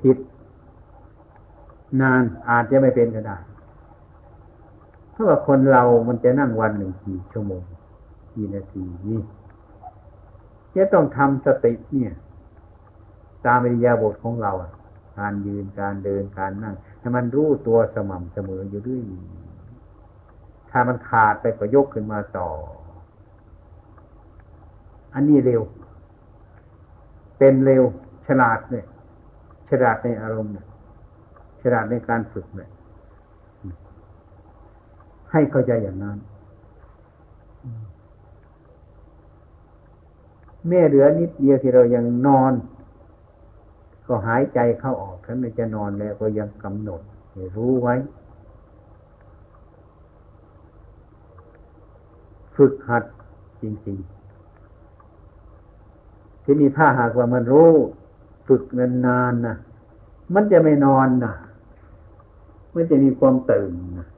[0.00, 0.16] ผิด
[2.00, 3.36] นานอาจจะไม่เป็นก็ได้
[5.12, 7.62] เพราะว่าคนเรามันจะนั่งวันหนึ่งกี่ชั่วโมง
[8.34, 9.20] กี่นาทีนี่
[10.74, 12.14] จะต้องทำสติเนี่ย
[13.46, 14.52] ตามอิริยาบถของเรา
[15.18, 19.02] การยืนการเดินการนั่งให้มันรู้ตัวสม่ำเสมออยู่ด้วย
[20.70, 22.48] ถ้ามันขาดไปก็ยกขึ้นมาต่อ
[25.14, 25.62] อันนี้เร็ว
[27.38, 27.82] เป็นเร็ว
[28.26, 28.86] ฉลาดเนี่ย
[29.70, 30.66] ฉลาดในอารมณ์เนี่ย
[31.62, 32.70] ฉลาดในการฝึกเนี่ย
[35.32, 36.18] ให้เข้าใจอย่างนั้น
[40.68, 42.52] แม่เหลือนิดเดียวที่เรายังนอน
[44.06, 47.00] ก็หายใจเข้าออกฉันจะนอนแล้วก็ยังกำหนด
[47.56, 47.94] รู้ไว้
[52.56, 53.04] ฝึกหัด
[53.62, 57.70] จริงๆ ที่นี่ถ้าหากว่ามันรู้
[58.48, 58.62] ฝึก
[59.06, 59.56] นานๆนะ
[60.34, 61.34] มันจะไม่นอนนะ
[62.74, 64.08] มันจะมีความตื่นนะ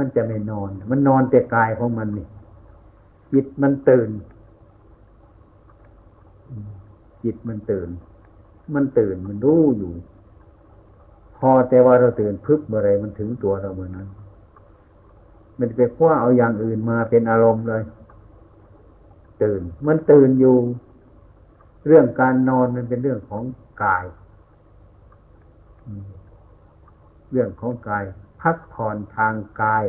[0.00, 2.26] มันจะไม่นอน มันนอนแต่กายของมันนี่
[3.32, 4.10] จิตมันตื่น
[7.24, 7.88] จิตมันตื่น
[8.74, 9.92] มันตื่นมันรู้อยู่
[11.38, 14.08] พอแต่ว่าเราตื่นพึบเมื่อไรมันถึงตัวเราเมื่อนั้น
[15.58, 17.82] มันไปคว้าเอาอย่างอื่นมาเป็นอารมณ์เลย
[19.42, 20.56] ตื่น มันตื่นอยู่
[21.86, 23.42] เรื่องการนอนมันเป็นเรื่องของ
[23.84, 24.04] กาย
[27.32, 28.04] เรื่องของกาย
[28.42, 29.84] พักผ่อนทางกาย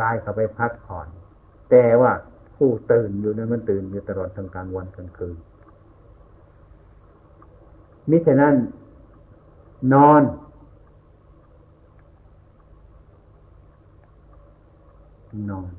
[0.00, 1.08] กายเข้าไปพักผ่อน
[1.70, 2.12] แต่ว่า
[2.56, 5.36] ผู้ตื่นอยู่นั้นมันตื่นอยู่ตลอดทั้งกลางวันกลางคืน
[8.10, 8.54] มิฉะนั้น
[9.92, 10.22] นอน
[15.50, 15.70] นอน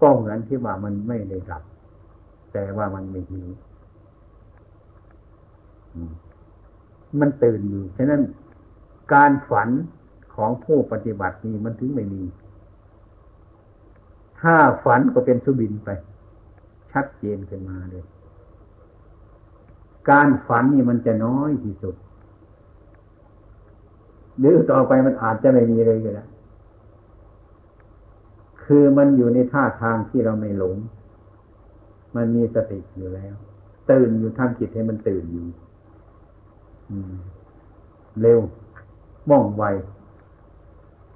[0.00, 1.62] ก็เหมือนที่ว่ามันไม่ได้หลับ
[2.52, 3.48] แต่ว่ามันไม่หิว
[7.20, 8.22] มันตื่นอยู่ฉะนั้น
[9.12, 9.68] การฝัน
[10.34, 12.22] ของผู้ปฏิบัตินี้มันถึงไม่มี
[14.40, 15.90] ถ้าฝันก็เป็นสุบินไป
[16.92, 18.04] ชัดเจนขึ้นมาเลย
[20.10, 21.94] การฝันนี่มันจะน้อยที่สุด
[24.38, 26.24] หรือต่อไปมันอาจจะไม่มีเลยก็ได้
[28.64, 30.76] คือมันอยู่ในท่าทางที่เราไม่หลง
[32.16, 33.34] มันมีสติอยู่แล้ว
[33.90, 35.46] ตื่นอยู่ทำจิตให้มันตื่นอยู่
[38.20, 38.40] เร็ว
[39.30, 39.64] ว่องไว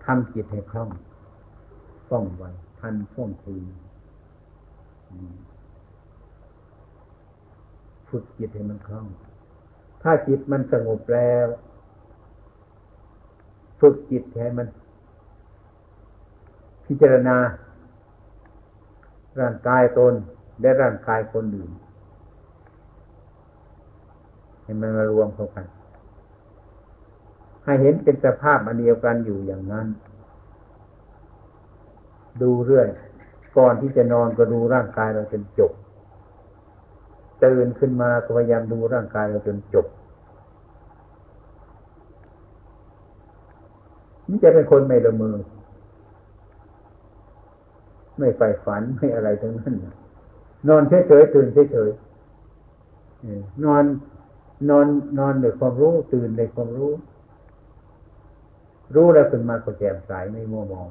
[0.04, 0.90] ทำจิตให้คล่อง
[2.10, 2.44] ว่องไว
[2.80, 3.56] ทันท่วงที
[8.08, 9.06] ฝึกจิตให้มันคล่อง
[10.02, 11.46] ถ้าจิตมันสงบแล้ว
[13.80, 14.68] ฝึกจิตให้มัน
[16.86, 17.36] พิจารณา
[19.40, 20.14] ร่างกายตน
[20.60, 21.70] และร่างกายคนอื่น
[24.62, 25.66] ใให้มันมารวมเข้ากัน
[27.64, 29.86] ให้เห็นเป็นสภาพอันเดียวกันอยู่อย่างนั้น
[32.42, 32.88] ดูเรื่อย
[33.56, 35.72] ก่อนที่จะนอนก็ดูร่างกายเราจนจบ
[37.44, 39.86] ตื่นขึ้นมาก็พยายามดูร่างกายเราจนจบ
[44.28, 45.36] นี่จะเป็นคนไม่ละเมอ
[48.18, 49.74] ไม่ใฝ่ฝันไม่อะไรทั้งนั้น
[50.68, 53.84] นอนเฉยๆตื่นเฉยๆนอน
[54.68, 54.86] นอน
[55.18, 56.92] นอนด้วยความรู้ตื่นในความรู้
[58.94, 60.90] รู้แล้วขึ้นมาก็แจ่มใสไม่มัวมอง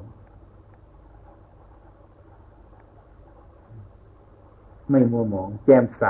[4.90, 6.04] ไม่มัวมอง แจ่มใส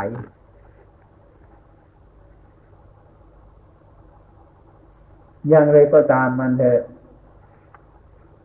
[5.48, 6.80] อย่างไรก็ตามมันเถอะ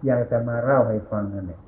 [0.05, 1.61] อยากจะมาเล่าให้ฟังนั่นเอง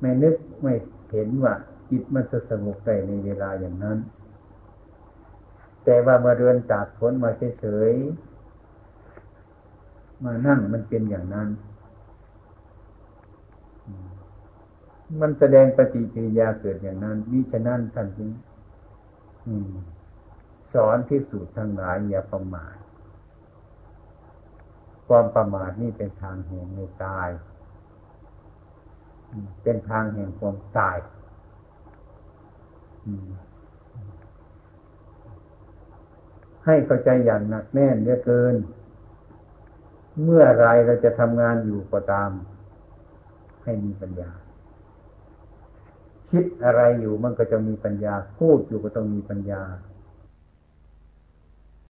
[0.00, 0.74] ไม่นึกไม่
[1.10, 1.54] เห็นว่า
[1.90, 3.98] จิตมันจะสงบได้ในเวลาอย่างนั้น
[5.84, 8.27] แต่ว่ามาเดินจากฝนมาเฉยๆ
[10.24, 11.48] มานั่งมันเป็นอย่างนั้น
[15.20, 18.28] มันแสดงปฏิกิริยาเกิดอย่างนั้นมิฉะนั้นท่านจึง
[20.72, 22.76] สอนพิสูจน์ทั้งหลายอย่าประมาท
[25.06, 27.28] ความประมาทนี่เป็นทางแห่งในตาย
[29.62, 30.96] เป็นทางแห่งความตาย
[36.64, 38.54] ให้เข้าใจอย่างหนักแน่นเยอะเกิน
[40.22, 42.30] เมื่อไรเราจะทำงานอยู่ก็ตาม
[43.64, 44.30] ให้มีปัญญา
[46.30, 49.62] คิดอะไรอยู่มันก็จะมีปัญญาพูดอยู่ก็ต้องมีปัญญา